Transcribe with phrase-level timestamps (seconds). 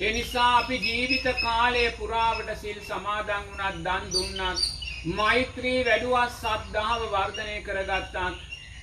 [0.00, 4.62] ඒ නිසා අපි ජීවිත කාලය පුරාවට සිල් සමාදන් වුණත් දන් දුන්නත්
[5.12, 8.16] මෛත්‍රී වැඩුවත් සද්ධාව වර්ධනය කරගත්තත්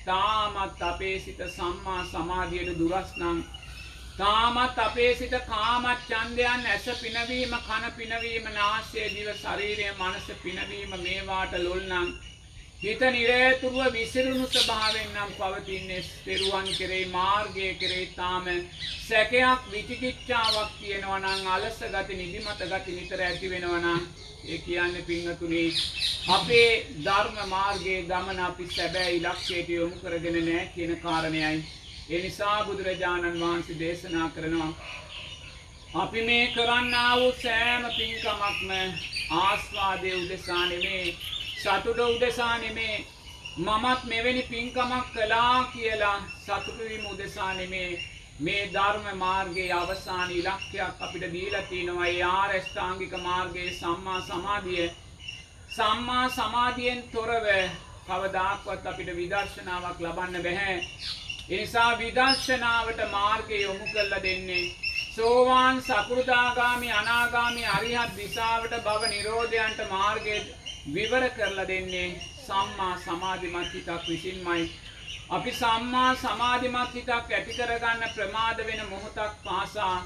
[0.06, 3.42] තාමත් අපේ සිත සම්මා සමාධියට දුරස් නම්
[4.16, 11.58] තාමත් අපේ සිත කාමත් ඡන්දයන් ඇස පිනවීම කන පිනවීම නාසය දිව ශරීරය මනස පිනවීම මේවාට
[11.58, 12.08] ලොල් නම්
[12.80, 18.46] හිත නිරේතුරුව විසිරුණු ස්වභාවයෙන් නම් පවතින්නේ තෙරුවන් කෙරෙහි මාර්ගය කෙරෙහි තාම
[19.00, 24.06] සැකයක් විචිකිච්ඡාවක් තියෙනවා නම් අලස ගති නිදිමත ගති නිතර ඇති වෙනවා නම්
[24.46, 25.64] ඒ කියන්නේ පින්වතුනි
[26.28, 26.70] අපේ
[27.04, 31.58] ධර්ම මාර්ගයේ ගමන අපි සැබෑ ඉලක්කයට යොමු කරගෙන නැහැ කියන කාරණයයි.
[32.10, 34.72] ඒ නිසා බුදුරජාණන් වහන්සේ දේශනා කරනවා
[35.96, 38.72] අපි මේ කරන්නා වූ සෑම පින්කමක්ම
[39.38, 41.04] ආස්වාදය උදෙසා නෙමේ.
[41.60, 42.94] සතුට උදෙසා නෙමේ
[43.58, 47.90] මමත් මෙවැනි පින්කමක් කළා කියලා සතුටු වීම උදෙසා නෙමේ
[48.40, 52.06] මේ ධර්ම මාර්ගයේ අවසාන ඉලක්කයක් අපිට දීලා තිනවා.
[52.06, 54.90] ඒ ආරෂ්ඨාංගික මාර්ගයේ සම්මා සමාධිය.
[55.70, 57.46] සම්මා සමාධියෙන් තොරව
[58.06, 60.76] කවදාක්වත් අපිට විදර්ශනාවක් ලබන්න බැහැ.
[61.48, 64.64] එනිසා විදර්ශනාවට මාර්ගය යොමු කරලා දෙන්නේ
[65.12, 70.36] සෝවාන් සකෘදාගාමි අනාගාමි අරිහත් දිසාවට භව නිරෝධයන්ට මාර්ගය
[70.94, 72.08] විවර කරලා දෙන්නේ
[72.46, 74.70] සම්මා සමාධිමත් හිතක් විසින්මයි.
[75.30, 79.96] අපි සම්මා සමාධිමත් හිතක් ඇති කරගන්න ප්‍රමාද වෙන මොහොතක් පාසා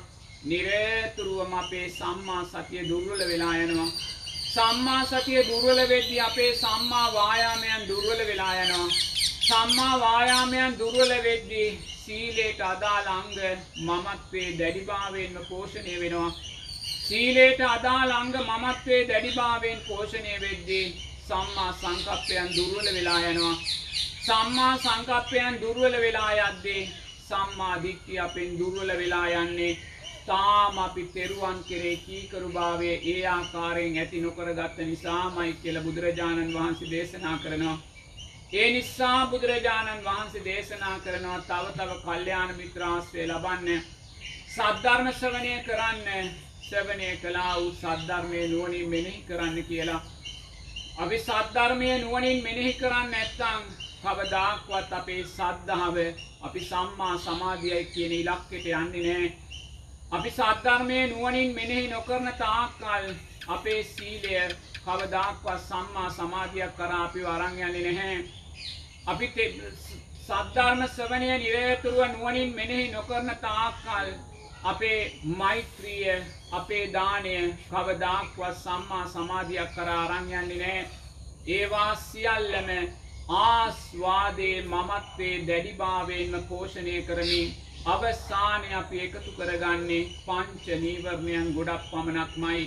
[0.45, 3.91] නිරේතුරුවම අපේ සම්මා සතිය දුර්වල වෙලා යනවා.
[4.55, 8.89] සම්මා සතිය දුර්වල වෙද්දී අපේ සම්මා වායාමයන් දුර්වල වෙලා යනවා.
[9.49, 13.31] සම්මා වායාමයන් දුර්වල වෙද්දී සීලයට අදාළ අංග
[13.87, 16.31] මමත්වේ දැඩිභාවයෙන්ම පෝෂණය වෙනවා.
[17.05, 20.85] සීලයට අදාළ අංග මමත්වේ දැඩිභාවයෙන් පෝෂණය වෙද්දී
[21.23, 23.57] සම්මා සංකප්පයන් දුර්වල වෙලා යනවා.
[24.21, 26.85] සම්මා සංකප්පයන් දුර්වල වෙලා යද්දී
[27.25, 29.73] සම්මා දිට්ඨිය අපෙන් දුර්වල වෙලා යන්නේ
[30.27, 37.37] තාම අපි තෙරුවන් කෙරේ කීකරු භාවය ඒ ආකාරයෙන් ඇති නොකරගත්ත නිසාමයි කියලා බුදුරජාණන් වහන්සේ දේශනා
[37.39, 37.77] කරනවා.
[38.53, 43.85] ඒ නිසා බුදුරජාණන් වහන්සේ දේශනා කරනවා තව තව කල්යාණ මිත්‍රාශ්‍රය ලබන්න
[44.49, 50.03] සද්ධර්ම ශ්‍රවණය කරන්න ශ්‍රවණය කළා වූ සද්ධර්මයේ නුවණින් මෙනෙහි කරන්න කියලා
[50.99, 53.63] අපි සද්ධර්මය නුවණින් මෙනෙහි කරන්න නැත්නම්
[54.03, 55.97] කවදාක්වත් අපේ සද්ධාව
[56.43, 59.31] අපි සම්මා සමාධියයි කියන ඉලක්කයට යන්නේ නැහැ.
[60.11, 63.09] අපි සද්ධර්මයේ නුවණින් මෙනෙහි නොකරන තාක්කල්
[63.49, 64.35] අපේ සීලය
[64.85, 68.19] කවදාක්වත් සම්මා සමාධියක් කරා අපිව අරන් යන්නේ නැහැ.
[69.07, 69.27] අපි
[70.27, 74.09] සද්ධර්ම ශ්‍රවණය නිරතුරුව නුවණින් මෙනෙහි නොකරන තාක්කල්
[74.65, 75.01] අපේ
[75.39, 76.15] මෛත්‍රිය
[76.57, 77.35] අපේ දානය
[77.71, 80.85] කවදාක්වත් සම්මා සමාධියක් කරා අරන් යන්නේ නැහැ.
[81.49, 82.71] ඒවා සියල්ලම
[83.39, 87.55] ආස්වාදයේ මමත්වේ දැඩිභාවයෙන්ම පෝෂණය කරමින්
[87.87, 92.63] අවසානය අපි එකතු කරගන්නේ පංච නීවරණයන් ගොඩක් පමණක්මයි.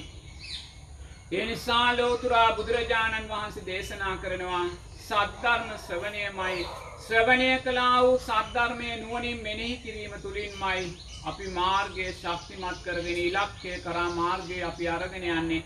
[1.31, 4.65] ඒ නිසා ලෝතුරා බුදුරජාණන් වහන්සේ දේශනා කරනවා
[4.99, 6.63] සද්ධර්ම ශ්‍රවණයමයි
[7.01, 10.87] ශ්‍රවණය කළා වූ සද්ධර්මය නුවණින් මෙනෙහි කිරීම තුළින්මයි
[11.23, 15.63] අපි මාර්ගය ශක්තිමත් කරගෙන ඉලක්කය කරා මාර්ගය අපි අරගෙන යන්නේ.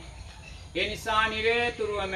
[0.76, 2.16] ඒ නිසා නිරේතුරුවම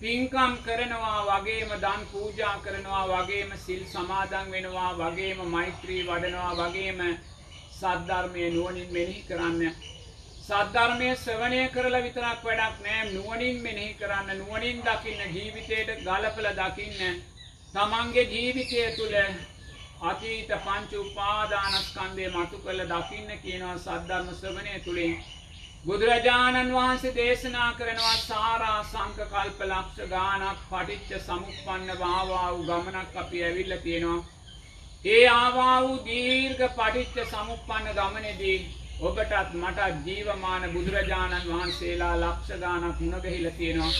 [0.00, 7.00] පින්කම් කරනවා වගේම දන් පූජා කරනවා වගේම සිල් සමාදන් වෙනවා වගේම මෛත්‍රී වඩනවා වගේම
[7.72, 9.74] සද්ධර්මය නුවණින් මෙනෙහි කරන්න.
[10.42, 17.22] සද්ධර්මය ශ්‍රවණය කරලා විතරක් වැඩක් නෑ නුවණින් මෙනෙහි කරන්න නුවණින් දකින්න ජීවිතයට ගලපලා දකින්න
[17.74, 19.16] තමන්ගේ ජීවිතය තුළ
[20.02, 25.16] අතීත පංච උපාදානස්කන්ධය මතු කළ දකින්න කියනවා සද්ධර්ම ශ්‍රවණය තුළින්
[25.84, 33.42] බුදුරජාණන් වහන්සේ දේශනා කරනවා සාරා සංක කල්ප ලක්ෂ ගානක් පටිච්ච සමුප්පන්න වාවා වූ ගමනක් අපි
[33.44, 34.24] ඇවිල්ල තියෙනවා.
[35.06, 38.58] ඒ ආවා වූ දීර්ඝ පටිච්ච සමුප්පන්න ගමනේදී
[39.02, 43.92] ඔබටත් මටත් ජීවමාන බුදුරජාණන් වහන්සේලා ලක්ෂ ගානක් මුණගැහිලා තියෙනවා.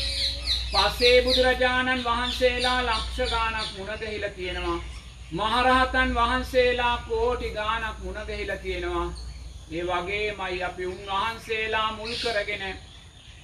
[0.72, 4.78] පස්සේ බුදුරජාණන් වහන්සේලා ලක්ෂ ගානක් මුණගැහිලා තියෙනවා.
[5.32, 9.08] මහරහතන් වහන්සේලා කෝටි ගානක් මුණගැහිලා තියෙනවා.
[9.72, 12.64] ඒ වගේමයි අපි උන්වහන්සේලා මුල් කරගෙන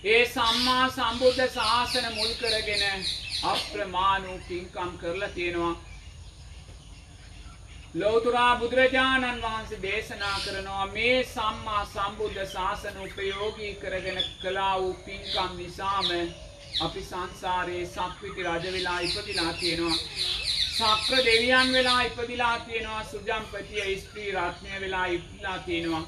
[0.04, 3.04] ඒ සම්මා සම්බුද්ධ ශාසන මුල් කරගෙන
[3.44, 5.74] අප්‍රමාණ වූ පින්කම් කරලා තියෙනවා.
[7.94, 16.10] ලෝතුරා බුදුරජාණන් වහන්සේ දේශනා කරනවා මේ සම්මා සම්බුද්ධ ශාසන උපයෝගී කරගෙන කළා වූ පින්කම් නිසාම
[16.80, 20.45] අපි සංසාරයේ සක්විති රජ වෙලා ඉපදිලා තියෙනවා.
[20.76, 26.04] සක්‍ර දෙවියන් වෙලා ඉපදිලා තියෙනවා සුජම්පතිය ස්ත්‍රී රත්නය වෙලා ඉපදිලා තියෙනවා.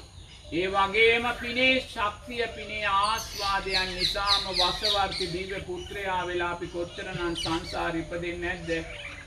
[0.51, 8.55] ඒ වගේම පිනේ ශක්තිය පිනේ ආස්වාදයන් නිසාම වසවර්ති දිව්‍ය පුත්‍රයා වෙලා අපි කොච්චරනම් සංසාරේ ඉපදෙන්නේ
[8.55, 8.69] නැද්ද?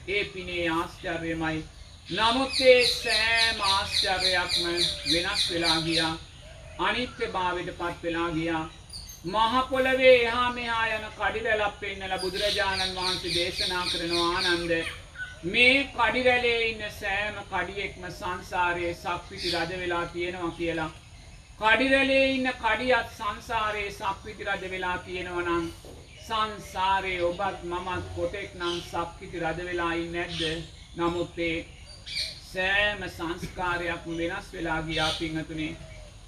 [0.08, 1.64] ඒ පිනේ ආශ්චර්යමයි.
[2.08, 4.64] නමුත් ඒ සෑම ආශ්චර්යයක්ම
[5.08, 6.14] වෙනස් වෙලා ගියා.
[6.80, 8.64] අනිත්‍යභාවයට පත් වෙලා ගියා.
[9.26, 14.72] මහ පොළවේ එහා මෙහා යන කඩිරැලක් පෙන්නලා බුදුරජාණන් වහන්සේ දේශනා කරනවා ආනන්ද
[15.44, 20.90] මේ කඩිරැලේ ඉන්න සෑම කඩියෙක්ම සංසාරයේ සක්විති රජ වෙලා තියෙනවා කියලා.
[21.58, 25.64] කඩිරැලේ ඉන්න කඩියත් සංසාරයේ සක්විති රජ වෙලා තියෙනවා නම්
[26.26, 30.62] සංසාරයේ ඔබත් මමත් කොටෙක් නම් සක්විති රජ වෙලා ඉන්නේ නැද්ද?
[30.96, 31.66] නමුත් ඒ
[32.44, 35.68] සෑම සංස්කාරයක්ම වෙනස් වෙලා ගියා පින්වතුනි.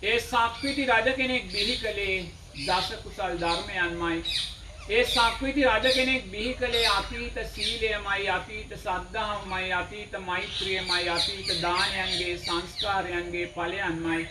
[0.02, 2.18] ඒ සක්විති රජ කෙනෙක් බිහි කළේ
[2.58, 4.18] දස කුසල් ධර්මයන්මයි.
[4.86, 13.46] ඒ සක්විති රජ කෙනෙක් බිහි කළේ අතීත සීලයමයි අතීත සද්ධාවමයි අතීත මෛත්‍රියමයි අතීත දානයන්ගේ සංස්කාරයන්ගේ
[13.48, 14.28] ඵලයන්මයි.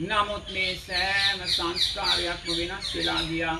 [0.00, 3.58] නමුත් මේ සෑම සංස්කාරයක්ම වෙනස් වෙලා ගියා.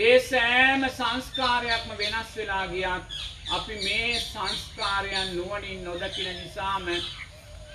[0.00, 3.16] ඒ සෑම සංස්කාරයක්ම වෙනස් වෙලා ගියත්
[3.52, 6.86] අපි මේ සංස්කාරයන් නුවණින් නොදකින නිසාම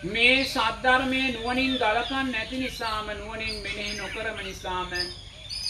[0.06, 4.96] මේ සද්ධර්මයේ නුවණින් ගලකන් නැති නිසාම නුවණින් මෙනෙහි නොකරම නිසාම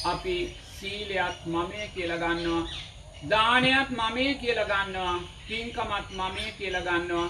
[0.05, 0.37] අපි
[0.79, 2.63] සීලයක් මමය කියලා ගන්නවා.
[3.29, 5.15] දානයක් මමය කියලා ගන්නවා.
[5.47, 7.29] පින්කමත් මමය කියලා ගන්නවා.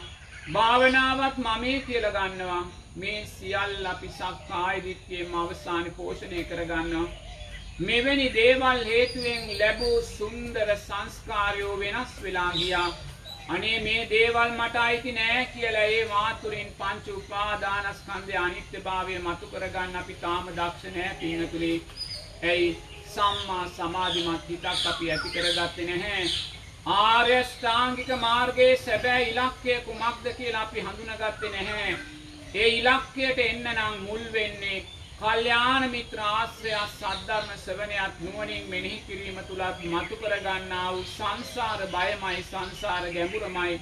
[0.53, 2.63] භාවනාවත් මමය කියලා ගන්නවා.
[2.95, 7.07] මේ සියල්ල අපි සක්කාය දිට්ඨියම අවසාන පෝෂණය කරගන්නවා.
[7.79, 12.89] මෙවැනි දේවල් හේතුවෙන් ලැබූ සුන්දර සංස්කාරයෝ වෙනස් වෙලා ගියා.
[13.49, 20.15] අනේ මේ දේවල් මට අයිති නෑ කියලා ඒ මාතුරින් පංච උපාදානස්කන්ධය අනිත්‍යභාවය මතු කරගන්න අපි
[20.21, 21.77] තාම දක්ෂ නෑ පිනතුලේ
[22.43, 22.69] ඇයි?
[23.15, 26.25] සම්මා සමාධිමත් හිතක් අපි ඇති කරගත්තේ නැහැ.
[26.95, 31.95] ආර්ය ශ්‍රාංගික මාර්ගයේ සැබෑ ඉලක්කය කුමක්ද කියලා අපි හඳුනාගත්තේ නැහැ.
[32.55, 34.83] ඒ ඉලක්කයට එන්න නම් මුල් වෙන්නේ
[35.17, 43.05] කල්යාණ මිත්‍ර ආශ්‍රය සද්ධර්ම ශ්‍රවණයත් නුවණින් මෙනෙහි කිරීම තුලත් මතු කරගන්නා වූ සංසාර බයමයි සංසාර
[43.13, 43.77] ගැඹුරමයි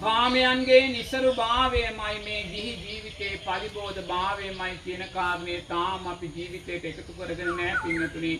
[0.00, 7.50] කාමයන්ගේ නිසරු භාවයමයි මේ ගිහි ජීවිතේ පරිබෝධ භාවයමයි කියන කාරණේ තාම අපි ජීවිතයට එකතු කරගෙන
[7.50, 8.32] නැහැ පින්නතුනි.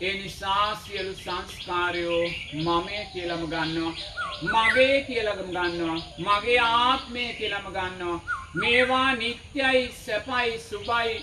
[0.00, 2.26] ඒ නිසා සියලු සංස්කාරයෝ
[2.58, 3.94] මමය කියලාම ගන්නවා.
[4.44, 5.98] මගේ කියලාම ගන්නවා.
[6.20, 8.20] මගේ ආත්මය කියලාම ගන්නවා.
[8.54, 11.16] මේවා නිට්ටයයි සැපයි සුභයි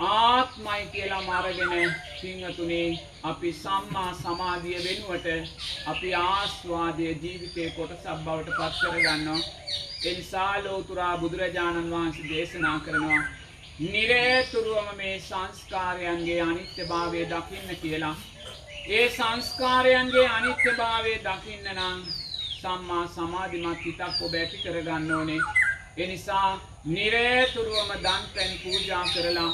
[0.00, 5.26] ආත්මයි කියලා මාරගෙන පිංහතුනේ අපි සම්මා සමාධිය වෙනුවට
[5.86, 9.38] අපි ආස්වාදය ජීවිතය කොටසක් බවට පත් කරගන්නවා.
[10.04, 13.22] එනිසා ලෝතුරා බුදුරජාණන් වහන්සේ දේශනා කරනවා.
[13.80, 18.16] නිරේතුරුවම මේ සංස්කාරයන්ගේ අනිත්‍යභාවය දකින්න කියලා.
[18.88, 22.04] ඒ සංස්කාරයන්ගේ අනිත්‍යභාවය දකින්න නම්
[22.58, 25.40] සම්මා සමාධිමත් හිතක් ඔබ ඇති කරගන්න ඕනේ.
[25.96, 29.52] එනිසා නිරේතුරුවම දන් පැන් පූජා කරලා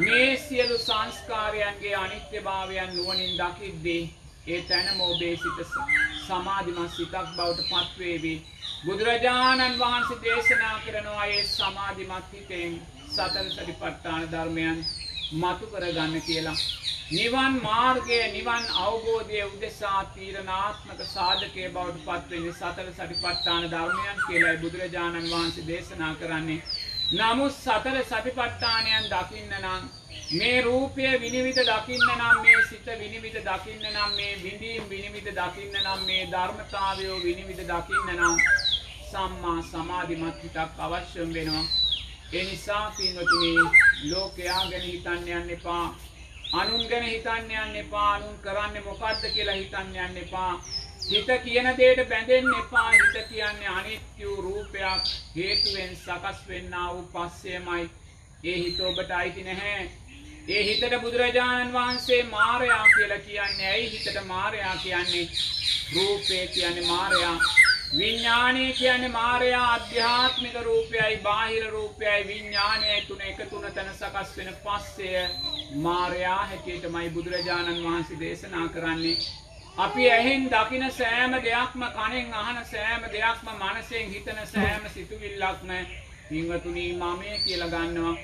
[0.00, 4.02] මේ සියලු සංස්කාරයන්ගේ අනිත්‍යභාවයන් නුවණින් දකිද්දී
[4.48, 5.58] ඒ තැනම ඔබේ සිත
[6.20, 8.34] සමාධිමත් සිතක් බවට පත්වේවි.
[8.84, 12.78] බුදුරජාණන් වහන්සේ දේශනා කරනවා ඒ සමාධිමත් හිතෙන්
[13.08, 14.86] සතර සතිපට්ඨාන ධර්මයන්
[15.32, 16.56] මතු කරගන්න කියලා.
[17.10, 25.66] නිවන් මාර්ගය නිවන් අවබෝධය උදෙසා තීරණාත්මක සාධකය බවට පත්වෙන්නේ සතර සටිපට්ඨාන ධර්මයන් කියලායි බුදුරජාණන් වහන්සේ
[25.66, 26.62] දේශනා කරන්නේ.
[27.12, 29.82] නමුත් සතර සතිපට්ඨානයන් දකින්න නම්
[30.32, 36.06] මේ රූපය විනිවිද දකින්න නම් මේ සිත විනිවිද දකින්න නම් මේ විඳීම් විනිවිද දකින්න නම්
[36.06, 38.40] මේ ධර්මතාවයෝ විනිවිද දකින්න නම්
[39.10, 41.66] සම්මා සමාධිමත් හිතක් අවශ්‍යම් වෙනවා.
[42.32, 43.52] ඒ නිසා පින්වතුනි
[44.10, 45.86] ලෝකයා ගැන හිතන්න යන්න එපා.
[46.54, 48.10] අනුන් ගැන හිතන්න යන්න එපා.
[48.12, 50.52] අනුන් කරන්නේ මොකද්ද කියලා හිතන්න යන්න එපා.
[51.06, 57.86] හිත කියන දේට බැඳෙන්න එපා හිත කියන්නේ අනිත්‍ය වූ රූපයක් හේතුවෙන් සකස් වෙන්නා වූ පස්සයමයි
[58.44, 59.86] ඒ හිත ඔබට අයිති නැහැ
[60.48, 65.24] ඒ හිතට බුදුරජාණන් වහන්සේ මාරයා කියලා කියන්නේ ඇයි හිතට මාරයා කියන්නේ
[65.94, 67.36] රූපේ කියන්නේ මාරයා
[67.90, 72.26] විඥානය කියන්නේ මාරයා අධ්‍යාත්මික රූපයයි බාහිර රූපයයි.
[72.26, 75.08] විඥානයයි තුන එකතුන තැන සකස් වෙන පස්සය
[75.76, 79.16] මාරයා හැටියටමයි බුදුරජාණන් වහන්සේ දේශනා කරන්නේ.
[79.78, 85.72] අපි ඇහෙන් දකින සෑම දෙයක්ම කනෙන් අහන සෑම දෙයක්ම මනසෙන් හිතන සෑම සිතුවිල්ලක්ම
[86.28, 88.14] පින්වතුනි මමය කියලා ගන්නවා.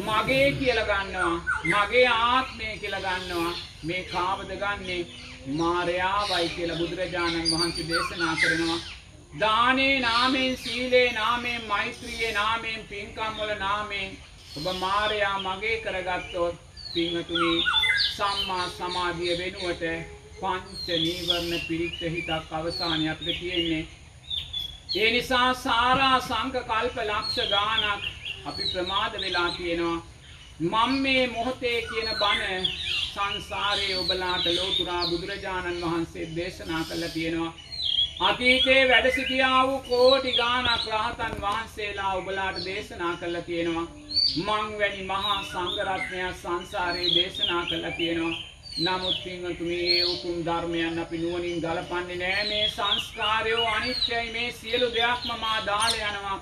[0.00, 1.36] මගේ කියලා ගන්නවා.
[1.64, 3.54] මගේ ආත්මය කියලා ගන්නවා.
[3.84, 5.06] මේ කාවද ගන්නේ
[5.54, 8.93] මාරයාවයි කියලා බුදුරජාණන් වහන්සේ දේශනා කරනවා.
[9.40, 14.12] දානේ නාමෙන් සීලේ නාමෙන් මෛත්‍රියේ නාමෙන් පින්කම් වල නාමෙන්
[14.56, 16.60] ඔබ මාරයා මගේ කරගත්තොත්
[16.92, 17.54] පින්වතුනි
[18.04, 19.82] සම්මා සමාධිය වෙනුවට
[20.36, 23.84] පංච නීවරණ පිරිච්ච හිතක් අවසානය අපිට තියෙන්නේ.
[24.96, 28.08] ඒ නිසා සාරා සංක කල්ප ලක්ෂ ගානක්
[28.46, 29.98] අපි ප්‍රමාද වෙලා තියෙනවා.
[30.60, 32.72] මම මේ මොහොතේ කියන බණ
[33.04, 37.52] සංසාරයේ ඔබලාට ලෝතුරා බුදුරජාණන් වහන්සේ දේශනා කළා තියෙනවා.
[38.20, 43.86] අතීතයේ වැඩ සිටියා වූ කෝටි ගාණක් රහතන් වහන්සේලා ඔබලාට දේශනා කළා තියෙනවා.
[44.36, 48.36] මං වැනි මහා සංඝරත්නයක් සංසාරේ දේශනා කළා තියෙනවා.
[48.78, 55.32] නමුත් පින්වතුනි ඒ උතුම් ධර්මයන් අපි නුවණින් ගලපන්නේ නෑ මේ සංස්කාරයෝ අනිත්‍යයි මේ සියලු දෙයක්ම
[55.40, 56.38] මා දාලා යනවා.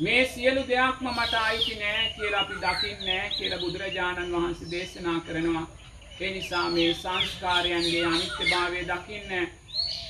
[0.00, 5.66] මේ සියලු දෙයක්ම මට අයිති නෑ කියලා අපි දකින්නේ නෑ කියලා බුදුරජාණන් වහන්සේ දේශනා කරනවා.
[6.20, 9.48] ඒ නිසා මේ සංස්කාරයන්ගේ අනිත්‍යභාවය දකින්න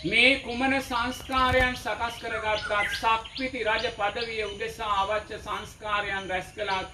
[0.05, 6.89] මේ කුමන සංස්කාරයන් සකස් කරගත්තත් සක්විති රජ පදවිය උදෙසා අවශ්‍ය සංස්කාරයන් රැස් කළත්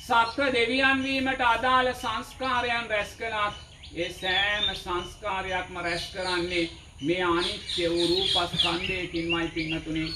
[0.00, 6.64] සත්ව දෙවියන් වීමට අදාළ සංස්කාරයන් රැස් කළත් ඒ සෑම සංස්කාරයක්ම රැස් කරන්නේ
[7.00, 10.08] මේ අනිත්‍ය වූ රූපස්කන්ධයකින්මයි පින්නතුනේ.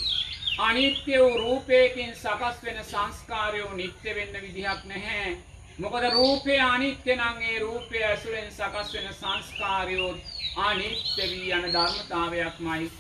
[0.61, 5.37] අනිත්‍ය වූ රූපයකින් සකස් වෙන සංස්කාරයෝ නිත්‍ය වෙන්න විදිහක් නැහැ.
[5.79, 10.13] මොකද රූපය අනිත්‍ය නම් ඒ රූපය ඇසුරෙන් සකස් වෙන සංස්කාරයෝ
[10.57, 12.91] අනිත්‍ය වී යන ධර්මතාවයක්මයි.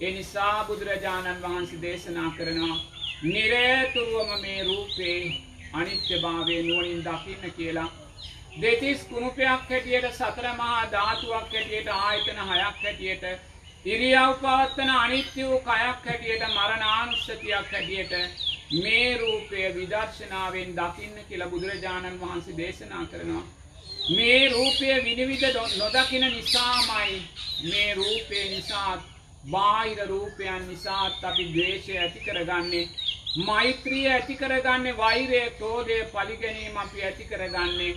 [0.00, 2.78] ඒ නිසා බුදුරජාණන් වහන්සේ දේශනා කරනවා
[3.24, 5.20] නිරේතුරුවම මේ රූපේ
[5.72, 7.90] අනිත්‍යභාවය නුවණින් දකින්න කියලා.
[8.60, 13.24] දෙතිස් කුණුපයක් හැටියට සතර මහා ධාතුවක් හැටියට ආයතන හයක් හැටියට
[13.86, 18.12] ඉරියව් පවත්තන අනිත්‍ය වූ කයක් හැටියට මරණානුස්සතියක් හැටියට
[18.72, 23.46] මේ රූපය විදර්ශනාවෙන් දකින්න කියලා බුදුරජාණන් වහන්සේ දේශනා කරනවා.
[24.08, 25.44] මේ රූපය විනිවිද
[25.76, 27.22] නොදකින නිසාමයි.
[27.62, 29.00] මේ රූපය නිසාත්
[29.44, 32.88] බාහිර රූපයන් නිසාත් අපි ද්වේෂය ඇති කරගන්නේ
[33.38, 37.92] මෛත්‍රිය ඇති කරගන්නේ වෛරය ක්‍රෝධය පරිගැනීම අපි ඇති කරගන්නේ.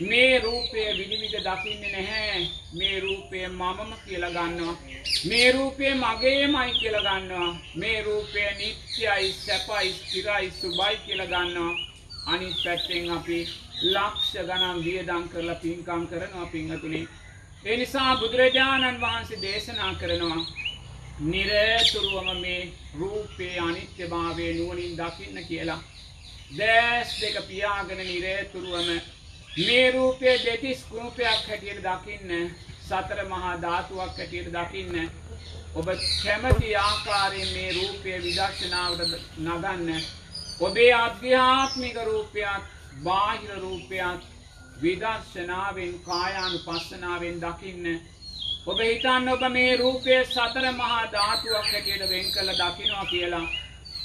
[0.00, 2.42] මේ රූපය විනිවිද දකින්නේ නැහැ.
[2.72, 4.76] මේ රූපය මමම කියලා ගන්නවා.
[5.24, 7.52] මේ රූපය මගේමයි කියලා ගන්නවා.
[7.74, 11.74] මේ රූපය නිත්‍යයි සැපයි ස්ථිරයි සුබයි කියලා ගන්නවා.
[12.26, 13.48] අනිත් පැත්තෙන් අපි
[13.82, 17.08] ලක්ෂ ගණන් වියදම් කරලා පින්කම් කරනවා පින්වතුනි.
[17.64, 20.40] ඒ නිසා බුදුරජාණන් වහන්සේ දේශනා කරනවා
[21.22, 25.80] නිරතුරුවම මේ රූපේ අනිත්‍යභාවය නුවණින් දකින්න කියලා.
[26.52, 28.88] දැස් දෙක පියාගෙන නිරතුරුවම
[29.58, 32.50] මේ රූපය දෙතිස් කුණුපයක් හැටියට දකින්න
[32.82, 35.10] සතර මහා ධාතුවක් හැටියට දකින්න
[35.74, 35.88] ඔබ
[36.22, 40.02] කැමති ආකාරයෙන් මේ රූපය විදර්ශනාවට නගන්න
[40.60, 42.62] ඔබේ අධ්‍යාත්මික රූපයක්
[43.04, 44.20] බාහිර රූපයක්
[44.82, 47.86] විදර්ශනාවෙන් කායානුපස්සනාවෙන් දකින්න
[48.66, 53.46] ඔබ හිතන්න ඔබ මේ රූපය සතර මහා ධාතුවක් හැටියට වෙන් කළ දකිනවා කියලා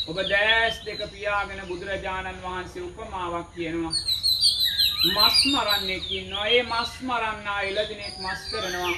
[0.07, 3.95] ඔබ දැස් දෙක පියාගෙන බුදුරජාණන් වහන්සේ උපමාවක් කියනවා
[5.05, 6.47] මස් මරන්නෙක් ඉන්නවා.
[6.47, 8.93] ඒ මස් මරන්නා එළදෙනෙක් මස් කරනවා.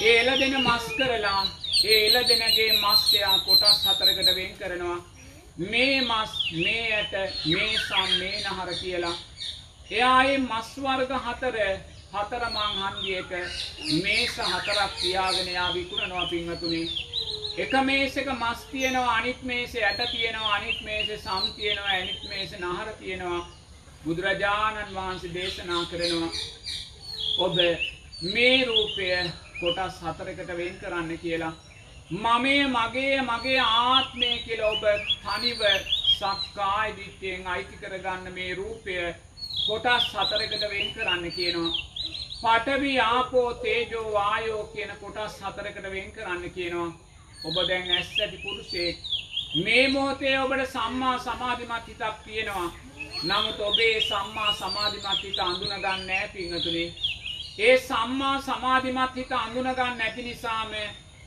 [0.00, 1.42] ඒ එළදෙන මස් කරලා
[1.84, 4.98] ඒ එළදෙනගේ මස් එයා කොටස් හතරකට වෙන් කරනවා.
[5.56, 7.12] මේ මස්, මේ ඇට,
[7.46, 9.16] මේ සම්, මේ නහර කියලා.
[9.90, 11.56] එයා ඒ මස් වර්ග හතර
[12.12, 13.30] හතර මං හන්දියක
[14.02, 16.82] මේස හතරක් තියාගෙන එයා විකුණනවා පින්වතුනි.
[17.56, 22.88] එක මේසක මස් තියෙනවා අනිත් මේසේ ඇට තියෙනවා අනිත් මේසේ සම් තියෙනවා අනිත් මේසේ නහර
[22.98, 23.42] තියෙනවා
[24.04, 26.32] බුදුරජාණන් වහන්සේ දේශනා කරනවා
[27.38, 27.56] ඔබ
[28.24, 29.06] මේ රූපය
[29.60, 31.52] කොටස් හතරකට වෙන් කරන්න කියලා
[32.10, 34.82] මමේ මගේ මගේ ආත්මය කියලා ඔබ
[35.24, 35.60] තනිව
[36.08, 38.96] සක්කාය දිට්ඨියෙන් අයිති කරගන්න මේ රූපය
[39.66, 41.72] කොටස් හතරකට වෙන් කරන්න කියනවා.
[42.42, 46.90] පඨවි ආපෝ තේජෝ වායෝ කියන කොටස් හතරකට වෙන් කරන්න කියනවා.
[47.44, 48.96] ඔබ දැන් ඇස් ඇති පුරුෂයෙක්
[49.64, 52.68] මේ මොහොතේ ඔබට සම්මා සමාධිමත් හිතක් තියෙනවා.
[53.22, 56.84] නමුත් ඔබේ සම්මා සමාධිමත් හිත අඳුනගන්න නැහැ පින්වතුනි.
[57.58, 60.76] ඒ සම්මා සමාධිමත් හිත අඳුනගන්න නැති නිසාම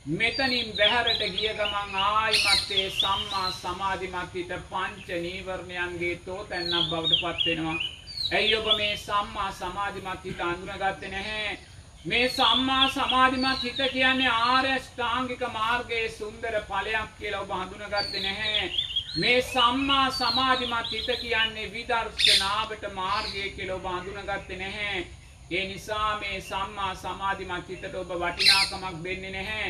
[0.08, 7.74] මෙතනින් බැහැරට ගිය ගමන් ආයිමත් ඒ සම්මා සමාධිමත් හිත පංච නීවරණයන්ගේ තෝතැන්නක් බවට පත් වෙනවා.
[8.32, 11.58] ඇයි ඔබ මේ සම්මා සමාධිමත් හිත අඳුනගත්තේ නැහැ?
[12.04, 18.72] මේ සම්මා සමාධිමත් හිත කියන්නේ ආර්ය ශ්‍රාංගික මාර්ගයේ සුන්දර ඵලයක් කියලා ඔබ හඳුනගත්තේ නැහැ.
[19.18, 25.06] මේ සම්මා සමාධිමත් හිත කියන්නේ විදර්ශනාවට මාර්ගය කියලා ඔබ හඳුනගත්තේ නැහැ.
[25.50, 29.68] ඒ නිසා මේ සම්මා සමාධිමත් හිතට ඔබ වටිනාකමක් දෙන්නේ නැහැ.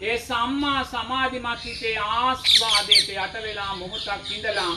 [0.00, 4.72] ඒ සම්මා සමාධිමත් හිතේ ආස්වාදයට යට වෙලා මොහොතක් ඉඳලා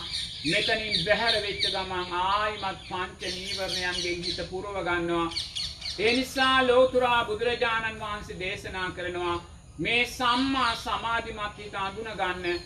[0.45, 5.25] මෙතනින් බැහැර වෙච්ච ගමන් ආයිමත් පංච නීවරණයන්ගෙන් හිත පුරව ගන්නවා.
[6.00, 9.36] ඒ නිසා ලෝතුරා බුදුරජාණන් වහන්සේ දේශනා කරනවා
[9.79, 12.62] මේ සම්මා සමාධිමත් හිත අඳුන ගන්න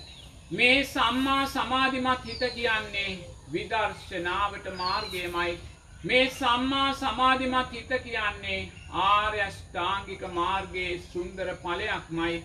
[0.52, 3.18] මේ සම්මා සමාධිමත් හිත කියන්නේ
[3.54, 5.58] විදර්ශනාවට මාර්ගයමයි.
[6.04, 8.72] මේ සම්මා සමාධිමත් හිත කියන්නේ
[9.04, 12.44] ආර්ය අෂ්ටාංගික මාර්ගයේ සුන්දර ඵලයක්මයි.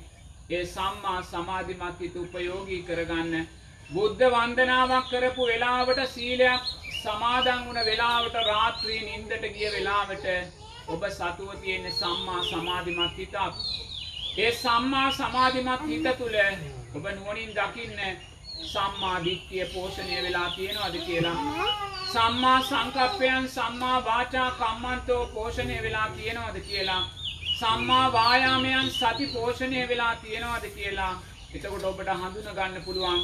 [0.50, 3.47] ඒ සම්මා සමාධිමත් හිත උපයෝගී කරගන්න
[3.90, 10.26] බුද්ධ වන්දනාවක් කරපු වෙලාවට සීලයක් සමාදන් වුණ වෙලාවට රාත්‍රී නින්දට ගිය වෙලාවට
[10.88, 13.37] ඔබ සතුව තියෙන සම්මා සමාධිමත් හිතක්.
[14.38, 16.38] ඒ සම්මා සමාධිමත් හිත තුළ
[16.97, 18.00] ඔබ නුවණින් දකින්න
[18.62, 21.37] සම්මා දිට්ඨිය පෝෂණය වෙලා තියෙනවද කියලා.
[22.12, 27.02] සම්මා සංකප්පයන් සම්මා වාචා කම්මන්තෝ පෝෂණය වෙලා තියෙනවද කියලා.
[27.59, 31.14] සම්මා වායාමයන් සති පෝෂණය වෙලා තියෙනවද කියලා.
[31.54, 33.21] එතකොට ඔබට හඳුන ගන්න පුළුවන්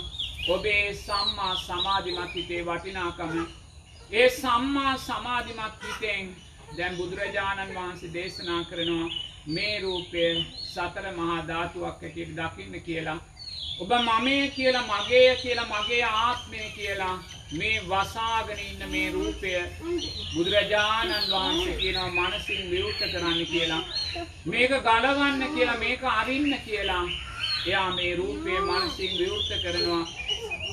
[0.48, 3.32] ඔබේ සම්මා සමාධිමත් හිතේ වටිනාකම.
[4.10, 6.36] ඒ සම්මා සමාධිමත් හිතෙන්
[6.76, 9.10] දැන් බුදුරජාණන් වහන්සේ දේශනා කරනවා
[9.48, 10.24] මේ රූපය
[10.64, 13.18] සතර මහා ධාතුවක් හැටියට දකින්න කියලා.
[13.78, 17.16] ඔබ මමේ කියලා මගේ කියලා මගේ ආත්මය කියලා
[17.52, 19.52] මේ වසාගෙන ඉන්න මේ රූපය
[20.32, 23.82] බුදුරජාණන් වහන්සේ කියනවා මනසින් විවෘත කරන්න කියලා.
[24.46, 27.04] මේක ගලවන්න කියලා මේක අරින්න කියලා.
[27.66, 30.04] එයා මේ රූපය මනසින් විවෘත කරනවා.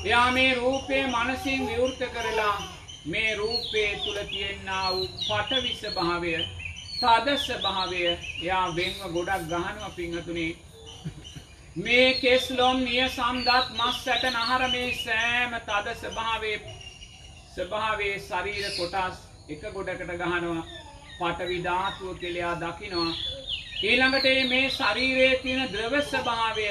[0.04, 2.56] එයා මේ රූපය මනසින් විවෘත කරලා
[3.06, 6.36] මේ රූපේ තුල තියෙනා වූ පටවිස භාවය
[6.98, 10.52] තදස භාවය එයා වෙන්ව ගොඩක් ගහනවා පිංහතුනේ
[11.76, 16.58] මේ කෙස්ලොම් නිය සම්දත් මස් සැට නහර මේ සෑම තද ස්වභාවේ
[17.54, 19.18] ස්වභාවේ ශරීර කොටස්
[19.48, 20.62] එක ගොඩකට ගහනවා.
[21.18, 23.10] පටවි ධාතුව කෙලයා දකිනවා.
[23.82, 26.64] ඊළඟට මේ ශරීරයේ තියෙන ද්‍රව ස්වභාවය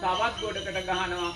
[0.00, 1.28] තවත් ගොඩකට ගහනවා.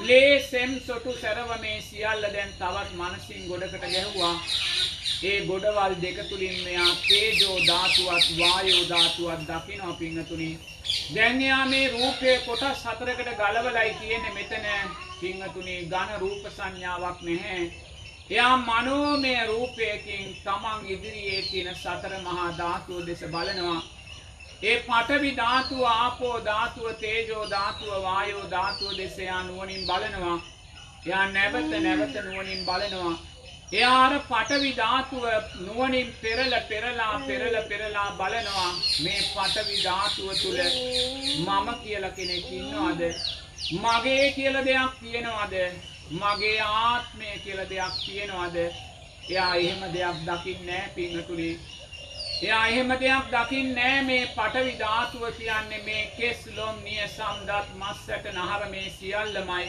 [0.00, 4.32] ලේ සෙම් සොටු සැරව මේ සියල්ල දැන් තවත් මනසින් ගොඩකට ගැහුවා.
[5.22, 10.50] ඒ ගොඩවල් දෙක තුලින් මෙයා තේජෝ ධාතුවත් වායෝ ධාතුවත් දකිනවා පිංගතුනි
[11.14, 14.66] දැන් එයා මේ රූපයේ කොටස් හතරකට ගලවලයි තියෙන්නේ මෙතන.
[15.20, 17.62] පිංගතුනි ඝන රූප සංඥාවක් නැහැ.
[18.30, 23.80] එයා මනෝමය රූපයකින් තමන් ඉදිරියේ තියෙන සතර මහා ධාතුව දෙස බලනවා.
[24.62, 30.38] ඒ පඨවි ධාතුව ආපෝ ධාතුව තේජෝ ධාතුව වායෝ ධාතුව දෙස එයා නුවණින් බලනවා.
[31.06, 33.14] එයා නැවත නැවත නුවණින් බලනවා.
[33.70, 35.24] එයාර පටවි ධාතුව
[35.56, 38.70] නුවණින් පෙරල පෙරලා පෙරල පෙරලා බලනවා
[39.00, 40.60] මේ පටවි ධාතුව තුල
[41.38, 43.02] මම කියලා කෙනෙක් ඉන්නවද?
[43.74, 45.54] මගේ කියලා දෙයක් තියෙනවද?
[46.12, 48.56] මගේ ආත්මය කියලා දෙයක් තියෙනවද?
[49.28, 51.54] එයා එහෙම දෙයක් දකින්නේ නැහැ පින්තුනේ
[52.40, 58.26] එයා එහෙම දෙයක් දකින්නේ මේ පටවි ධාතුව කියන්නේ මේ කෙස් ලොම් නිය සම්දත් මස් ඇට
[58.32, 59.66] නහර මේ සියල්ලමයි.